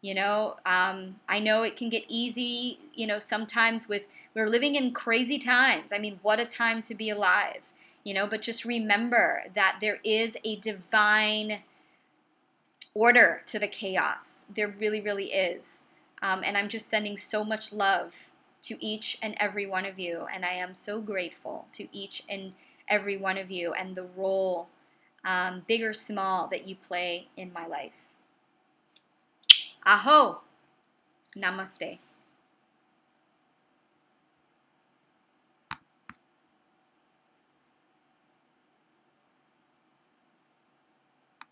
You 0.01 0.13
know, 0.13 0.57
um, 0.65 1.15
I 1.29 1.39
know 1.39 1.63
it 1.63 1.77
can 1.77 1.89
get 1.89 2.03
easy, 2.09 2.79
you 2.93 3.07
know, 3.07 3.19
sometimes 3.19 3.87
with, 3.87 4.03
we're 4.35 4.49
living 4.49 4.75
in 4.75 4.91
crazy 4.91 5.39
times. 5.39 5.93
I 5.93 5.97
mean, 5.97 6.19
what 6.21 6.41
a 6.41 6.45
time 6.45 6.81
to 6.83 6.95
be 6.95 7.09
alive, 7.09 7.71
you 8.03 8.13
know, 8.13 8.27
but 8.27 8.41
just 8.41 8.65
remember 8.65 9.43
that 9.55 9.77
there 9.79 9.99
is 10.03 10.35
a 10.43 10.57
divine 10.57 11.59
order 12.93 13.43
to 13.47 13.59
the 13.59 13.67
chaos. 13.67 14.43
There 14.53 14.67
really, 14.67 14.99
really 14.99 15.31
is. 15.31 15.83
Um, 16.21 16.41
and 16.43 16.57
I'm 16.57 16.67
just 16.67 16.89
sending 16.89 17.17
so 17.17 17.45
much 17.45 17.71
love 17.71 18.29
to 18.63 18.83
each 18.83 19.17
and 19.21 19.35
every 19.39 19.65
one 19.65 19.85
of 19.85 19.99
you. 19.99 20.25
And 20.33 20.45
I 20.45 20.53
am 20.53 20.73
so 20.73 21.01
grateful 21.01 21.67
to 21.73 21.87
each 21.95 22.23
and 22.27 22.53
every 22.87 23.17
one 23.17 23.37
of 23.37 23.51
you 23.51 23.73
and 23.73 23.95
the 23.95 24.07
role, 24.15 24.67
um, 25.23 25.63
big 25.67 25.83
or 25.83 25.93
small, 25.93 26.47
that 26.47 26.67
you 26.67 26.75
play 26.75 27.27
in 27.37 27.53
my 27.53 27.65
life. 27.65 27.93
Aho! 29.85 30.41
Namaste. 31.35 31.99